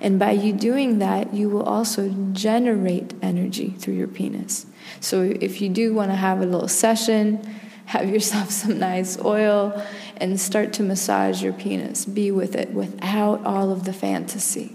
And 0.00 0.18
by 0.18 0.32
you 0.32 0.52
doing 0.52 0.98
that, 0.98 1.34
you 1.34 1.48
will 1.48 1.62
also 1.62 2.14
generate 2.32 3.14
energy 3.22 3.70
through 3.70 3.94
your 3.94 4.08
penis. 4.08 4.66
So 5.00 5.22
if 5.22 5.60
you 5.60 5.68
do 5.68 5.94
want 5.94 6.10
to 6.10 6.16
have 6.16 6.40
a 6.40 6.46
little 6.46 6.68
session, 6.68 7.42
have 7.86 8.08
yourself 8.08 8.50
some 8.62 8.78
nice 8.78 9.18
oil 9.22 9.84
and 10.16 10.40
start 10.40 10.72
to 10.74 10.82
massage 10.82 11.42
your 11.42 11.52
penis. 11.52 12.04
Be 12.04 12.30
with 12.30 12.54
it 12.54 12.70
without 12.70 13.44
all 13.44 13.70
of 13.70 13.84
the 13.84 13.92
fantasy. 13.92 14.74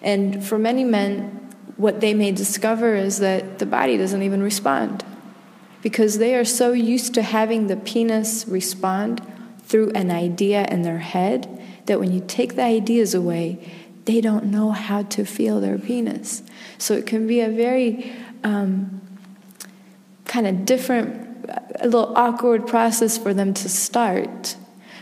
And 0.00 0.44
for 0.44 0.58
many 0.58 0.84
men, 0.84 1.45
what 1.76 2.00
they 2.00 2.14
may 2.14 2.32
discover 2.32 2.94
is 2.94 3.18
that 3.18 3.58
the 3.58 3.66
body 3.66 3.96
doesn't 3.96 4.22
even 4.22 4.42
respond 4.42 5.04
because 5.82 6.18
they 6.18 6.34
are 6.34 6.44
so 6.44 6.72
used 6.72 7.14
to 7.14 7.22
having 7.22 7.66
the 7.66 7.76
penis 7.76 8.46
respond 8.48 9.20
through 9.60 9.90
an 9.90 10.10
idea 10.10 10.66
in 10.66 10.82
their 10.82 10.98
head 10.98 11.62
that 11.86 12.00
when 12.00 12.12
you 12.12 12.24
take 12.26 12.56
the 12.56 12.62
ideas 12.62 13.14
away, 13.14 13.58
they 14.04 14.20
don't 14.20 14.44
know 14.44 14.70
how 14.70 15.02
to 15.02 15.24
feel 15.24 15.60
their 15.60 15.78
penis. 15.78 16.42
So 16.78 16.94
it 16.94 17.06
can 17.06 17.26
be 17.26 17.40
a 17.40 17.48
very 17.48 18.12
um, 18.42 19.00
kind 20.24 20.46
of 20.46 20.64
different, 20.64 21.48
a 21.80 21.84
little 21.84 22.16
awkward 22.16 22.66
process 22.66 23.18
for 23.18 23.34
them 23.34 23.52
to 23.54 23.68
start 23.68 24.56